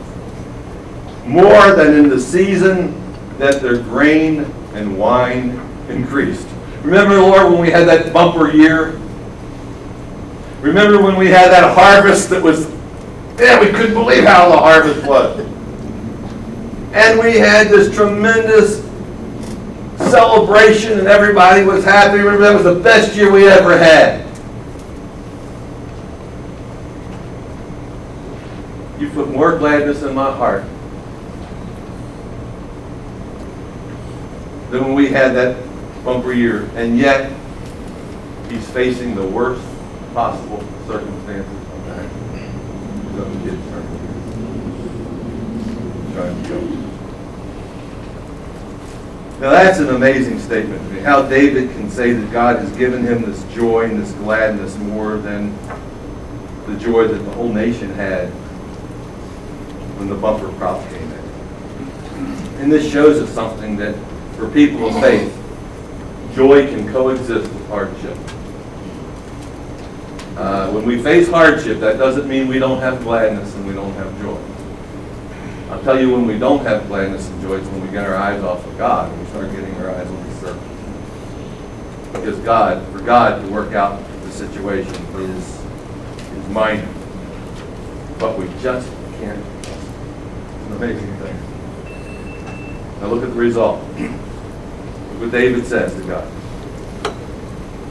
More 1.27 1.75
than 1.75 1.95
in 1.95 2.09
the 2.09 2.21
season 2.21 2.97
that 3.39 3.63
their 3.63 3.79
grain 3.79 4.41
and 4.75 4.99
wine 4.99 5.61
increased. 5.89 6.47
Remember, 6.83 7.17
Lord, 7.17 7.53
when 7.53 7.61
we 7.61 7.71
had 7.71 7.87
that 7.89 8.13
bumper 8.13 8.51
year? 8.51 8.99
Remember 10.61 11.03
when 11.03 11.17
we 11.17 11.29
had 11.29 11.51
that 11.51 11.75
harvest 11.75 12.31
that 12.31 12.43
was, 12.43 12.71
yeah, 13.39 13.61
we 13.61 13.69
couldn't 13.71 13.95
believe 13.95 14.25
how 14.25 14.49
the 14.49 14.59
harvest 14.59 15.07
was. 15.07 15.39
And 16.93 17.21
we 17.21 17.39
had 17.39 17.69
this 17.69 17.95
tremendous 17.95 18.83
celebration 20.11 20.99
and 20.99 21.09
everybody 21.09 21.65
was 21.65 21.85
happy. 21.85 22.19
Remember, 22.19 22.43
that 22.43 22.55
was 22.55 22.65
the 22.65 22.81
best 22.81 23.17
year 23.17 23.31
we 23.31 23.47
ever 23.47 23.79
had. 23.79 24.27
You 29.01 29.09
put 29.11 29.31
more 29.31 29.50
gladness 29.61 30.03
in 30.03 30.15
my 30.15 30.35
heart 30.35 30.63
than 34.71 34.83
when 34.85 34.95
we 34.95 35.09
had 35.09 35.35
that 35.35 35.63
bumper 36.03 36.33
year. 36.33 36.71
And 36.77 36.99
yet, 36.99 37.31
he's 38.49 38.67
facing 38.71 39.15
the 39.15 39.27
worst 39.27 39.63
possible 40.15 40.65
circumstances. 40.87 41.53
Okay? 41.85 42.09
To 43.05 43.15
go. 46.49 46.61
Now 49.41 49.51
that's 49.51 49.79
an 49.79 49.91
amazing 49.91 50.39
statement 50.39 50.83
to 50.89 50.95
me. 50.95 51.01
How 51.01 51.23
David 51.23 51.71
can 51.73 51.91
say 51.91 52.13
that 52.13 52.33
God 52.33 52.57
has 52.61 52.71
given 52.77 53.05
him 53.05 53.23
this 53.23 53.45
joy 53.53 53.91
and 53.91 54.01
this 54.01 54.13
gladness 54.13 54.77
more 54.79 55.19
than 55.19 55.55
the 56.67 56.79
joy 56.79 57.09
that 57.09 57.19
the 57.19 57.31
whole 57.33 57.53
nation 57.53 57.91
had 57.91 58.33
when 60.01 60.09
the 60.09 60.15
bumper 60.15 60.49
crop 60.57 60.83
came 60.89 61.03
in. 61.03 62.61
And 62.61 62.73
this 62.73 62.91
shows 62.91 63.21
us 63.21 63.29
something 63.35 63.77
that 63.77 63.95
for 64.35 64.49
people 64.49 64.89
of 64.89 64.99
faith, 64.99 65.31
joy 66.35 66.67
can 66.69 66.91
coexist 66.91 67.53
with 67.53 67.69
hardship. 67.69 68.17
Uh, 70.39 70.71
when 70.73 70.87
we 70.87 71.03
face 71.03 71.29
hardship, 71.29 71.81
that 71.81 71.99
doesn't 71.99 72.27
mean 72.27 72.49
we 72.49 72.59
don't 72.59 72.81
have 72.81 73.03
gladness 73.03 73.55
and 73.55 73.67
we 73.67 73.75
don't 73.75 73.93
have 73.93 74.19
joy. 74.23 74.41
I'll 75.71 75.83
tell 75.83 76.01
you 76.01 76.11
when 76.11 76.27
we 76.27 76.39
don't 76.39 76.65
have 76.65 76.89
gladness 76.89 77.29
and 77.29 77.43
joy, 77.43 77.59
it's 77.59 77.69
when 77.69 77.83
we 77.83 77.89
get 77.89 78.07
our 78.07 78.17
eyes 78.17 78.43
off 78.43 78.67
of 78.67 78.79
God 78.79 79.13
and 79.13 79.21
we 79.21 79.27
start 79.29 79.53
getting 79.53 79.75
our 79.77 79.91
eyes 79.91 80.09
on 80.09 80.17
the 80.17 80.35
surface. 80.37 82.13
Because 82.13 82.39
God, 82.39 82.91
for 82.91 83.01
God 83.01 83.43
to 83.43 83.53
work 83.53 83.75
out 83.75 84.03
the 84.23 84.33
situation 84.33 84.95
is, 85.17 85.63
is 86.39 86.49
minor. 86.49 86.89
But 88.19 88.39
we 88.39 88.47
just 88.63 88.91
can't. 89.21 89.60
An 90.71 90.77
amazing 90.77 91.17
thing. 91.17 93.01
Now 93.01 93.09
look 93.09 93.25
at 93.25 93.31
the 93.31 93.37
result. 93.41 93.83
Look 93.99 94.11
what 95.21 95.31
David 95.33 95.67
says 95.67 95.93
to 95.95 96.03
God. 96.07 96.31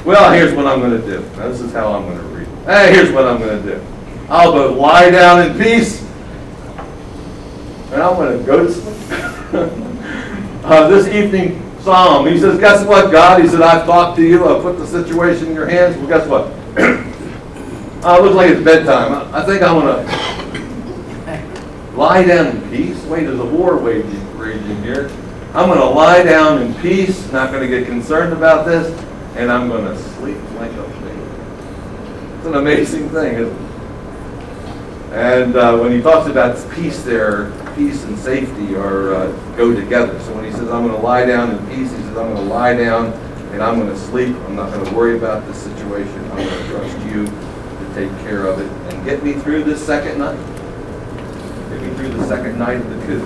Well, 0.05 0.31
here's 0.31 0.53
what 0.53 0.65
I'm 0.65 0.79
gonna 0.79 1.01
do. 1.01 1.19
Now, 1.35 1.49
this 1.49 1.59
is 1.59 1.73
how 1.73 1.91
I'm 1.91 2.07
gonna 2.07 2.23
read. 2.29 2.47
Hey, 2.65 2.93
here's 2.93 3.11
what 3.11 3.27
I'm 3.27 3.37
gonna 3.37 3.61
do. 3.61 3.85
I'll 4.29 4.53
both 4.53 4.77
lie 4.77 5.09
down 5.09 5.45
in 5.45 5.57
peace, 5.57 6.01
and 7.91 8.01
I'm 8.01 8.15
gonna 8.15 8.41
go 8.43 8.65
to 8.65 8.71
sleep. 8.71 8.95
uh, 10.63 10.87
this 10.87 11.07
evening 11.09 11.61
psalm, 11.81 12.27
he 12.27 12.39
says, 12.39 12.59
guess 12.59 12.85
what, 12.85 13.11
God? 13.11 13.41
He 13.41 13.47
said, 13.49 13.61
I've 13.61 13.85
talked 13.85 14.15
to 14.17 14.23
you. 14.23 14.47
I've 14.47 14.61
put 14.61 14.77
the 14.77 14.87
situation 14.87 15.47
in 15.47 15.53
your 15.53 15.67
hands. 15.67 15.97
Well, 15.97 16.07
guess 16.07 16.27
what? 16.27 16.43
uh, 18.05 18.21
looks 18.21 18.35
like 18.35 18.51
it's 18.51 18.63
bedtime. 18.63 19.13
I, 19.13 19.41
I 19.41 19.45
think 19.45 19.63
I'm 19.63 19.81
gonna 19.81 20.28
lie 21.99 22.23
down 22.23 22.55
in 22.55 22.69
peace. 22.69 23.03
Wait, 23.03 23.25
there's 23.25 23.39
a 23.39 23.45
war 23.45 23.77
waging, 23.77 24.37
raging 24.37 24.81
here. 24.83 25.11
I'm 25.53 25.67
going 25.67 25.79
to 25.79 25.85
lie 25.85 26.23
down 26.23 26.61
in 26.61 26.73
peace, 26.75 27.29
not 27.33 27.51
going 27.51 27.61
to 27.61 27.67
get 27.67 27.87
concerned 27.87 28.31
about 28.31 28.65
this, 28.65 28.87
and 29.35 29.51
I'm 29.51 29.67
going 29.67 29.83
to 29.83 29.97
sleep 29.97 30.37
like 30.55 30.71
a 30.71 30.83
baby. 30.83 32.37
It's 32.37 32.47
an 32.47 32.55
amazing 32.55 33.09
thing, 33.09 33.35
isn't 33.35 33.53
it? 33.53 33.69
And 35.11 35.55
uh, 35.57 35.77
when 35.77 35.91
he 35.91 36.01
talks 36.01 36.29
about 36.29 36.55
peace 36.71 37.03
there, 37.03 37.51
peace 37.75 38.05
and 38.05 38.17
safety 38.17 38.75
are 38.75 39.15
uh, 39.15 39.55
go 39.57 39.75
together. 39.75 40.17
So 40.21 40.35
when 40.35 40.45
he 40.45 40.51
says, 40.51 40.69
I'm 40.69 40.87
going 40.87 40.95
to 40.95 41.01
lie 41.01 41.25
down 41.25 41.51
in 41.51 41.67
peace, 41.67 41.91
he 41.91 41.97
says, 41.97 42.17
I'm 42.17 42.33
going 42.33 42.35
to 42.35 42.41
lie 42.43 42.77
down 42.77 43.07
and 43.51 43.61
I'm 43.61 43.77
going 43.77 43.89
to 43.89 43.99
sleep. 43.99 44.35
I'm 44.45 44.55
not 44.55 44.71
going 44.71 44.85
to 44.85 44.95
worry 44.95 45.17
about 45.17 45.45
this 45.47 45.57
situation. 45.57 46.23
I'm 46.31 46.37
going 46.37 46.47
to 46.47 46.69
trust 46.69 47.05
you 47.07 47.25
to 47.25 47.91
take 47.93 48.11
care 48.21 48.45
of 48.45 48.59
it 48.59 48.71
and 48.93 49.03
get 49.03 49.21
me 49.21 49.33
through 49.33 49.63
this 49.63 49.83
second 49.83 50.19
night. 50.19 50.58
Through 51.69 52.09
the 52.09 52.27
second 52.27 52.57
night 52.57 52.77
of 52.77 52.89
the 52.89 53.05
coup. 53.05 53.23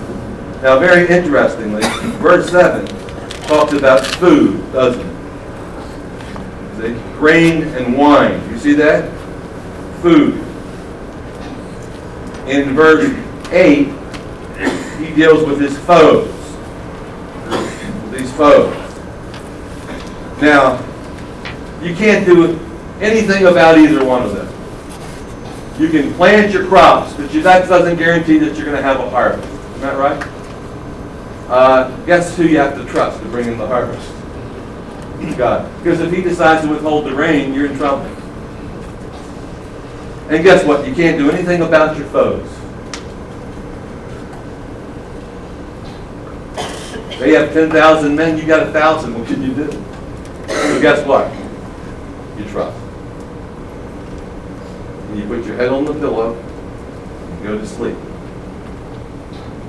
Now, 0.62 0.78
very 0.78 1.08
interestingly, 1.08 1.82
verse 2.18 2.50
7 2.50 2.86
talks 3.46 3.72
about 3.72 4.04
food, 4.04 4.60
doesn't 4.72 5.00
it? 5.00 5.14
See? 6.76 6.94
Grain 7.18 7.62
and 7.62 7.96
wine. 7.96 8.40
You 8.50 8.58
see 8.58 8.74
that? 8.74 9.10
Food. 10.02 10.34
In 12.46 12.74
verse 12.74 13.10
8, 13.50 13.88
he 14.98 15.14
deals 15.14 15.46
with 15.46 15.60
his 15.60 15.78
foes. 15.80 16.28
These 18.10 18.32
foes. 18.34 18.74
Now, 20.42 20.78
you 21.82 21.94
can't 21.94 22.26
do 22.26 22.58
anything 23.00 23.46
about 23.46 23.78
either 23.78 24.04
one 24.04 24.22
of 24.22 24.34
them. 24.34 24.43
You 25.78 25.88
can 25.88 26.14
plant 26.14 26.52
your 26.52 26.66
crops, 26.66 27.12
but 27.14 27.32
you, 27.34 27.42
that 27.42 27.68
doesn't 27.68 27.96
guarantee 27.96 28.38
that 28.38 28.56
you're 28.56 28.64
going 28.64 28.76
to 28.76 28.82
have 28.82 29.00
a 29.00 29.10
harvest. 29.10 29.48
Isn't 29.48 29.80
that 29.80 29.96
right? 29.96 30.28
Uh, 31.48 31.94
guess 32.06 32.36
who 32.36 32.44
you 32.44 32.58
have 32.58 32.74
to 32.76 32.84
trust 32.86 33.20
to 33.20 33.28
bring 33.28 33.48
in 33.48 33.58
the 33.58 33.66
harvest? 33.66 34.10
God. 35.36 35.70
Because 35.82 36.00
if 36.00 36.12
he 36.12 36.22
decides 36.22 36.64
to 36.64 36.70
withhold 36.70 37.06
the 37.06 37.14
rain, 37.14 37.54
you're 37.54 37.66
in 37.66 37.76
trouble. 37.76 38.04
And 40.28 40.42
guess 40.44 40.64
what? 40.64 40.86
You 40.86 40.94
can't 40.94 41.18
do 41.18 41.30
anything 41.30 41.62
about 41.62 41.96
your 41.96 42.06
foes. 42.08 42.48
They 47.18 47.32
have 47.32 47.52
10,000 47.52 48.14
men, 48.14 48.38
you 48.38 48.46
got 48.46 48.62
a 48.62 48.64
1,000. 48.64 49.18
What 49.18 49.26
can 49.26 49.42
you 49.42 49.54
do? 49.54 49.70
So 50.46 50.80
guess 50.80 51.06
what? 51.06 51.32
You 52.38 52.44
trust. 52.50 52.83
And 55.14 55.22
you 55.22 55.28
put 55.28 55.46
your 55.46 55.54
head 55.54 55.68
on 55.68 55.84
the 55.84 55.92
pillow 55.92 56.34
and 56.34 57.42
go 57.44 57.56
to 57.56 57.64
sleep. 57.64 57.96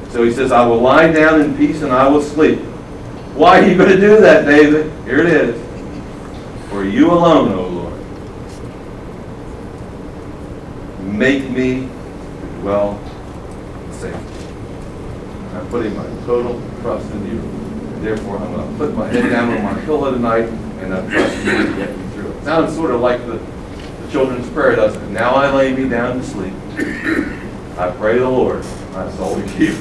So 0.10 0.24
he 0.24 0.32
says, 0.32 0.52
I 0.52 0.66
will 0.66 0.80
lie 0.80 1.12
down 1.12 1.40
in 1.40 1.56
peace 1.56 1.84
and 1.84 1.94
I 1.94 2.08
will 2.08 2.24
sleep. 2.24 2.58
Why 3.36 3.60
are 3.60 3.68
you 3.68 3.78
going 3.78 3.92
to 3.92 4.00
do 4.02 4.20
that, 4.22 4.46
David? 4.46 4.92
Here 5.04 5.20
it 5.20 5.28
is. 5.28 5.62
For 6.70 6.84
you 6.84 7.12
alone, 7.12 7.52
O 7.54 7.68
Lord, 7.68 7.94
make 11.14 11.48
me 11.52 11.90
dwell 12.62 13.00
safe. 13.92 14.16
I'm 15.54 15.68
putting 15.68 15.96
my 15.96 16.08
total 16.26 16.60
trust 16.82 17.12
in 17.12 17.28
you. 17.28 18.02
Therefore, 18.02 18.40
I'm 18.40 18.52
going 18.52 18.72
to 18.72 18.78
put 18.80 18.96
my 18.96 19.08
head 19.10 19.30
down 19.30 19.56
on 19.56 19.64
my 19.64 19.80
pillow 19.86 20.10
tonight 20.12 20.50
and 20.80 20.92
I'm 20.92 21.08
trusting 21.08 21.46
you 21.46 21.68
to 21.68 21.76
get 21.76 21.96
me 21.96 22.08
through 22.16 22.32
it. 22.32 22.44
Sounds 22.44 22.74
sort 22.74 22.90
of 22.90 23.02
like 23.02 23.24
the 23.28 23.38
children's 24.16 24.50
prayer? 24.52 24.78
Now 25.10 25.36
I 25.36 25.54
lay 25.54 25.76
me 25.76 25.90
down 25.90 26.20
to 26.20 26.24
sleep. 26.24 26.54
I 27.78 27.92
pray 27.98 28.18
the 28.20 28.30
Lord, 28.30 28.64
my 28.94 29.12
soul 29.12 29.36
to 29.36 29.44
keep. 29.50 29.76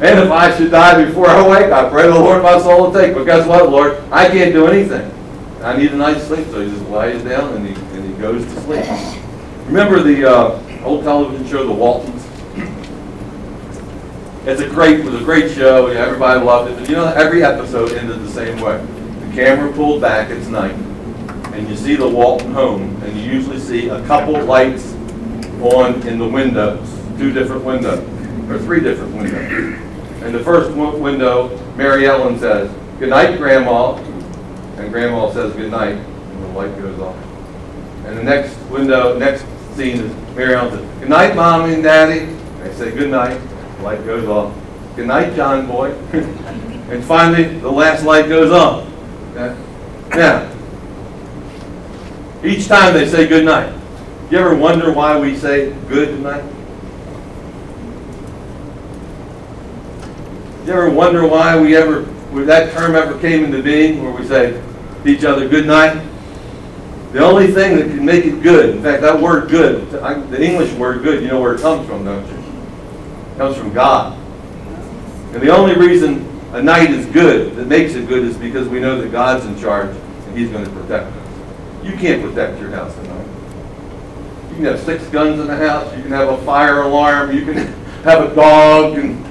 And 0.00 0.20
if 0.20 0.30
I 0.30 0.56
should 0.56 0.70
die 0.70 1.04
before 1.04 1.26
I 1.26 1.42
wake, 1.48 1.72
I 1.72 1.90
pray 1.90 2.04
the 2.06 2.14
Lord 2.14 2.40
my 2.44 2.60
soul 2.60 2.92
to 2.92 2.96
take. 2.96 3.14
But 3.14 3.24
guess 3.24 3.48
what, 3.48 3.68
Lord? 3.68 4.00
I 4.12 4.28
can't 4.28 4.52
do 4.52 4.68
anything. 4.68 5.12
I 5.60 5.76
need 5.76 5.90
a 5.90 5.96
night's 5.96 6.24
sleep. 6.28 6.46
So 6.46 6.64
he 6.64 6.70
just 6.70 6.88
lies 6.88 7.24
down 7.24 7.52
and 7.54 7.66
he, 7.66 7.74
and 7.96 8.04
he 8.08 8.12
goes 8.20 8.44
to 8.44 8.60
sleep. 8.60 8.84
Remember 9.66 10.04
the 10.04 10.30
uh, 10.30 10.84
old 10.84 11.02
television 11.02 11.44
show, 11.48 11.66
The 11.66 11.72
Waltons? 11.72 12.24
It's 14.46 14.60
a 14.60 14.68
great, 14.68 15.00
it 15.00 15.04
was 15.04 15.20
a 15.20 15.24
great 15.24 15.50
show. 15.50 15.88
Everybody 15.88 16.44
loved 16.44 16.70
it. 16.70 16.78
But 16.78 16.88
you 16.88 16.94
know, 16.94 17.06
every 17.06 17.42
episode 17.42 17.90
ended 17.94 18.20
the 18.20 18.30
same 18.30 18.60
way. 18.60 18.78
The 19.26 19.34
camera 19.34 19.72
pulled 19.72 20.00
back. 20.00 20.30
It's 20.30 20.46
night, 20.46 20.76
and 21.58 21.68
you 21.68 21.74
see 21.74 21.96
the 21.96 22.08
Walton 22.08 22.52
home, 22.52 23.02
and 23.02 23.18
you 23.18 23.32
usually 23.32 23.58
see 23.58 23.88
a 23.88 24.00
couple 24.06 24.40
lights 24.44 24.94
on 25.60 26.00
in 26.06 26.16
the 26.16 26.28
windows, 26.28 26.88
two 27.18 27.32
different 27.32 27.64
windows, 27.64 27.98
or 28.48 28.60
three 28.60 28.80
different 28.80 29.12
windows. 29.16 29.80
And 30.22 30.32
the 30.32 30.38
first 30.38 30.70
window, 30.70 31.58
Mary 31.76 32.06
Ellen 32.06 32.38
says, 32.38 32.70
"Good 33.00 33.10
night, 33.10 33.38
Grandma," 33.38 33.94
and 34.76 34.92
Grandma 34.92 35.32
says, 35.32 35.52
"Good 35.54 35.72
night," 35.72 35.96
and 35.96 36.44
the 36.44 36.48
light 36.58 36.80
goes 36.80 36.98
off. 37.00 37.16
And 38.06 38.16
the 38.16 38.22
next 38.22 38.56
window, 38.70 39.18
next 39.18 39.44
scene 39.74 40.00
is 40.00 40.36
Mary 40.36 40.54
Ellen 40.54 40.78
says, 40.78 40.86
"Good 41.00 41.08
night, 41.08 41.34
Mommy 41.34 41.74
and 41.74 41.82
Daddy." 41.82 42.20
And 42.20 42.62
They 42.62 42.72
say, 42.72 42.90
"Good 42.92 43.10
night." 43.10 43.38
The 43.78 43.82
light 43.82 44.06
goes 44.06 44.28
off. 44.28 44.52
Good 44.94 45.08
night, 45.08 45.34
John 45.34 45.66
boy. 45.66 45.90
and 46.12 47.04
finally, 47.04 47.58
the 47.58 47.70
last 47.70 48.04
light 48.04 48.28
goes 48.28 48.52
on. 48.52 48.92
Okay? 49.34 49.56
Now, 50.16 50.48
each 52.44 52.68
time 52.68 52.94
they 52.94 53.08
say 53.08 53.26
good 53.26 53.44
night. 53.44 53.72
You 54.30 54.38
ever 54.38 54.54
wonder 54.54 54.92
why 54.92 55.18
we 55.18 55.36
say 55.36 55.72
good 55.88 56.20
night? 56.20 56.44
You 60.66 60.72
ever 60.74 60.90
wonder 60.90 61.26
why 61.26 61.58
we 61.58 61.74
ever, 61.76 62.02
that 62.44 62.72
term 62.74 62.94
ever 62.94 63.18
came 63.20 63.44
into 63.44 63.62
being, 63.62 64.02
where 64.02 64.12
we 64.12 64.26
say 64.26 64.62
each 65.06 65.24
other 65.24 65.48
good 65.48 65.66
night? 65.66 66.04
The 67.12 67.20
only 67.24 67.46
thing 67.46 67.76
that 67.76 67.86
can 67.86 68.04
make 68.04 68.26
it 68.26 68.42
good, 68.42 68.76
in 68.76 68.82
fact, 68.82 69.00
that 69.00 69.18
word 69.18 69.48
good, 69.48 69.90
the 69.90 70.44
English 70.44 70.70
word 70.74 71.02
good, 71.02 71.22
you 71.22 71.28
know 71.28 71.40
where 71.40 71.54
it 71.54 71.62
comes 71.62 71.88
from, 71.88 72.04
don't 72.04 72.26
you? 72.26 72.36
It 72.36 73.38
comes 73.38 73.56
from 73.56 73.72
God. 73.72 74.18
And 75.32 75.42
the 75.42 75.48
only 75.48 75.74
reason 75.74 76.28
a 76.52 76.62
night 76.62 76.90
is 76.90 77.06
good, 77.06 77.56
that 77.56 77.66
makes 77.66 77.94
it 77.94 78.06
good, 78.08 78.24
is 78.24 78.36
because 78.36 78.68
we 78.68 78.78
know 78.78 79.00
that 79.00 79.10
God's 79.10 79.46
in 79.46 79.58
charge 79.58 79.96
and 79.96 80.36
He's 80.38 80.50
going 80.50 80.66
to 80.66 80.70
protect 80.70 81.10
us. 81.16 81.17
You 81.88 81.96
can't 81.96 82.22
protect 82.22 82.60
your 82.60 82.70
house 82.70 82.96
at 82.96 83.04
night. 83.06 83.26
You 84.50 84.56
can 84.56 84.64
have 84.66 84.80
six 84.80 85.06
guns 85.06 85.40
in 85.40 85.46
the 85.46 85.56
house, 85.56 85.96
you 85.96 86.02
can 86.02 86.12
have 86.12 86.28
a 86.28 86.36
fire 86.44 86.82
alarm, 86.82 87.34
you 87.34 87.44
can 87.46 87.54
have 88.04 88.30
a 88.30 88.34
dog, 88.34 88.98
and 88.98 89.24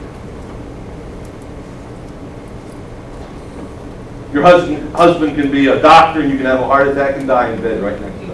your 4.33 4.41
husband, 4.41 4.93
husband 4.95 5.35
can 5.35 5.51
be 5.51 5.67
a 5.67 5.79
doctor 5.81 6.21
and 6.21 6.31
you 6.31 6.37
can 6.37 6.45
have 6.45 6.59
a 6.59 6.65
heart 6.65 6.87
attack 6.87 7.17
and 7.17 7.27
die 7.27 7.51
in 7.51 7.61
bed 7.61 7.81
right 7.81 7.99
next 8.01 8.19
to 8.19 8.25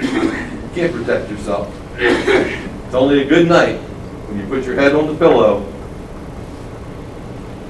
you. 0.00 0.22
You 0.22 0.70
can't 0.74 0.92
protect 0.92 1.30
yourself. 1.30 1.74
It's 1.96 2.94
only 2.94 3.22
a 3.22 3.24
good 3.24 3.48
night 3.48 3.76
when 3.76 4.38
you 4.38 4.46
put 4.46 4.64
your 4.64 4.76
head 4.76 4.94
on 4.94 5.08
the 5.08 5.14
pillow 5.14 5.64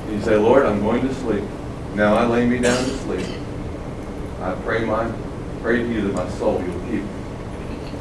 and 0.07 0.15
you 0.15 0.23
say, 0.23 0.37
Lord, 0.37 0.67
I'm 0.67 0.81
going 0.81 1.07
to 1.07 1.15
sleep. 1.15 1.45
Now 1.95 2.15
I 2.15 2.27
lay 2.27 2.47
me 2.47 2.59
down 2.59 2.85
to 2.85 2.97
sleep. 2.99 3.40
I 4.41 4.55
pray 4.63 4.85
my 4.85 5.11
pray 5.61 5.83
to 5.83 5.93
you 5.93 6.03
that 6.03 6.15
my 6.15 6.29
soul 6.31 6.63
you'll 6.63 6.81
keep. 6.89 7.03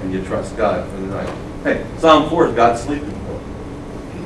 And 0.02 0.14
you 0.14 0.24
trust 0.24 0.56
God 0.56 0.88
for 0.90 0.98
the 0.98 1.08
night. 1.08 1.28
Hey, 1.64 1.86
Psalm 1.98 2.30
4 2.30 2.48
is 2.48 2.56
God's 2.56 2.82
sleeping 2.82 3.12
pill. 3.12 3.42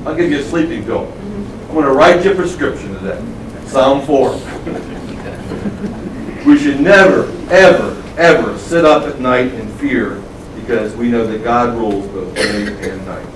I'll 0.05 0.15
give 0.15 0.29
you 0.29 0.39
a 0.39 0.43
sleeping 0.43 0.83
pill. 0.85 1.07
Mm-hmm. 1.07 1.61
I'm 1.61 1.73
going 1.73 1.85
to 1.85 1.91
write 1.91 2.23
you 2.23 2.31
a 2.31 2.35
prescription 2.35 2.93
today. 2.93 3.19
Psalm 3.65 4.05
4. 4.05 4.33
we 6.45 6.59
should 6.59 6.79
never, 6.79 7.23
ever, 7.49 7.99
ever 8.19 8.55
sit 8.59 8.85
up 8.85 9.07
at 9.07 9.19
night 9.19 9.51
in 9.51 9.67
fear 9.79 10.21
because 10.57 10.95
we 10.95 11.09
know 11.09 11.25
that 11.25 11.43
God 11.43 11.75
rules 11.75 12.05
both 12.09 12.35
day 12.35 12.91
and 12.91 13.03
night. 13.07 13.27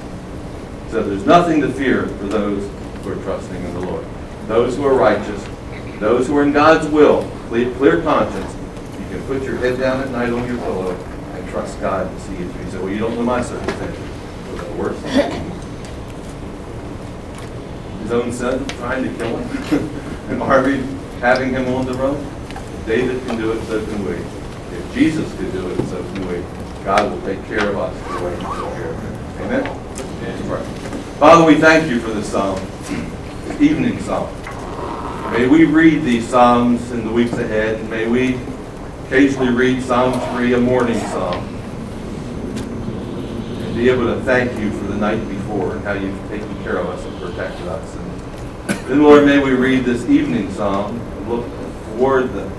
So 0.89 1.01
there's 1.01 1.25
nothing 1.25 1.59
to 1.61 1.69
fear 1.69 2.05
for 2.05 2.25
those 2.25 2.69
who 3.03 3.13
are 3.13 3.23
trusting 3.23 3.63
in 3.63 3.73
the 3.73 3.82
Lord. 3.82 4.05
Those 4.45 4.75
who 4.75 4.86
are 4.86 4.93
righteous, 4.93 5.43
those 5.99 6.28
who 6.28 6.38
are 6.38 6.43
in 6.43 6.53
God's 6.53 6.88
will, 6.88 7.28
clear 7.49 8.03
conscience, 8.03 8.56
you 9.09 9.17
can 9.17 9.27
put 9.27 9.43
your 9.43 9.55
head 9.57 9.79
down 9.79 10.01
at 10.01 10.11
night 10.11 10.31
on 10.31 10.45
your 10.47 10.57
pillow 10.57 10.91
and 10.91 11.49
trust 11.49 11.79
God 11.79 12.11
to 12.11 12.19
see 12.21 12.33
you 12.33 12.51
through. 12.51 12.65
You 12.65 12.71
say, 12.71 12.77
well, 12.79 12.89
you 12.89 12.99
don't 12.99 13.15
know 13.15 13.23
my 13.23 13.41
circumstances. 13.41 13.99
Well, 14.47 14.65
the 14.65 14.73
worst. 14.73 15.05
His 18.01 18.11
own 18.11 18.33
son 18.33 18.67
trying 18.67 19.03
to 19.03 19.13
kill 19.17 19.37
him, 19.37 19.89
and 20.29 20.41
Harvey 20.41 20.77
having 21.19 21.51
him 21.51 21.73
on 21.73 21.85
the 21.85 21.93
road. 21.93 22.21
David 22.85 23.25
can 23.25 23.37
do 23.37 23.51
it, 23.53 23.63
so 23.65 23.85
can 23.85 24.05
we. 24.05 24.15
If 24.77 24.93
Jesus 24.93 25.29
could 25.37 25.51
do 25.51 25.69
it, 25.69 25.77
so 25.87 26.03
can 26.13 26.27
we. 26.27 26.43
God 26.83 27.11
will 27.11 27.21
take 27.21 27.43
care 27.45 27.69
of 27.69 27.77
us 27.77 27.95
the 28.07 28.25
way 28.25 28.35
he 28.35 28.41
took 28.41 28.73
care 28.73 28.91
of 28.91 29.01
him. 29.01 29.41
Amen? 29.41 29.83
Father, 31.17 31.45
we 31.45 31.55
thank 31.55 31.89
you 31.89 31.99
for 31.99 32.11
this 32.11 32.31
psalm, 32.31 32.59
this 33.47 33.61
evening 33.61 33.99
psalm. 34.01 34.29
May 35.31 35.47
we 35.47 35.65
read 35.65 36.03
these 36.03 36.27
psalms 36.27 36.91
in 36.91 37.05
the 37.05 37.11
weeks 37.11 37.33
ahead, 37.33 37.89
may 37.89 38.07
we 38.07 38.39
occasionally 39.07 39.53
read 39.53 39.81
Psalm 39.81 40.19
3, 40.35 40.53
a 40.55 40.59
morning 40.59 40.99
psalm, 40.99 41.41
and 43.63 43.73
be 43.73 43.87
able 43.87 44.13
to 44.13 44.21
thank 44.23 44.59
you 44.59 44.69
for 44.69 44.83
the 44.83 44.97
night 44.97 45.25
before 45.29 45.77
and 45.77 45.83
how 45.85 45.93
you've 45.93 46.27
taken 46.27 46.53
care 46.61 46.75
of 46.75 46.87
us 46.87 47.05
and 47.05 47.17
protected 47.21 47.69
us. 47.69 47.95
And 47.95 48.77
then, 48.89 49.03
Lord, 49.03 49.25
may 49.25 49.39
we 49.41 49.51
read 49.51 49.85
this 49.85 50.03
evening 50.09 50.51
psalm 50.51 50.99
and 50.99 51.29
look 51.29 51.45
toward 51.85 52.33
the, 52.33 52.51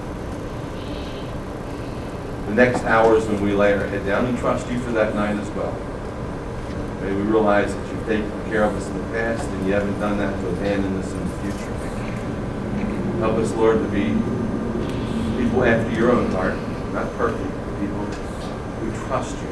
the 2.46 2.54
next 2.54 2.82
hours 2.84 3.26
when 3.26 3.42
we 3.42 3.52
lay 3.52 3.74
our 3.74 3.86
head 3.86 4.06
down 4.06 4.24
and 4.24 4.38
trust 4.38 4.70
you 4.70 4.78
for 4.80 4.92
that 4.92 5.14
night 5.14 5.36
as 5.36 5.50
well. 5.50 5.72
May 7.02 7.12
we 7.12 7.22
realize 7.24 7.74
that 7.74 7.92
you've 7.92 8.06
taken 8.06 8.30
care 8.48 8.64
of 8.64 8.74
us 8.74 8.86
in 8.86 8.96
the 8.96 9.04
past 9.10 9.46
and 9.46 9.66
you 9.66 9.74
haven't 9.74 10.00
done 10.00 10.16
that 10.16 10.34
to 10.40 10.48
abandon 10.48 10.96
us 10.96 11.12
in 11.12 11.20
the 11.28 11.36
future. 11.42 11.74
Help 13.18 13.36
us, 13.36 13.52
Lord, 13.52 13.80
to 13.80 13.88
be 13.88 14.37
people 15.48 15.64
after 15.64 15.98
your 15.98 16.10
own 16.12 16.30
heart, 16.32 16.54
not 16.92 17.10
perfect, 17.16 17.42
but 17.42 17.80
people 17.80 18.04
who 18.04 19.06
trust 19.06 19.34
you. 19.40 19.48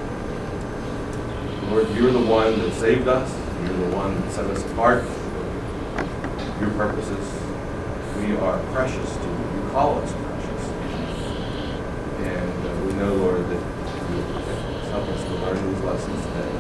Lord, 1.71 1.89
you're 1.97 2.13
the 2.13 2.21
one 2.21 2.59
that 2.59 2.75
saved 2.75 3.09
us. 3.09 3.33
You're 3.63 3.89
the 3.89 3.97
one 3.97 4.21
that 4.21 4.31
set 4.31 4.45
us 4.45 4.63
apart. 4.73 5.05
Your 6.61 6.69
purposes. 6.77 7.33
We 8.21 8.37
are 8.37 8.59
precious 8.75 9.17
to 9.17 9.23
you. 9.23 9.63
You 9.65 9.71
call 9.71 9.99
us 10.03 10.13
precious. 10.13 10.69
And 12.29 12.67
uh, 12.67 12.85
we 12.85 12.93
know, 12.93 13.15
Lord, 13.15 13.49
that 13.49 13.63
you. 14.11 14.23
Help 14.91 15.09
us 15.09 15.25
to 15.25 15.35
learn 15.37 15.73
these 15.73 15.83
lessons 15.83 16.27
today. 16.27 16.56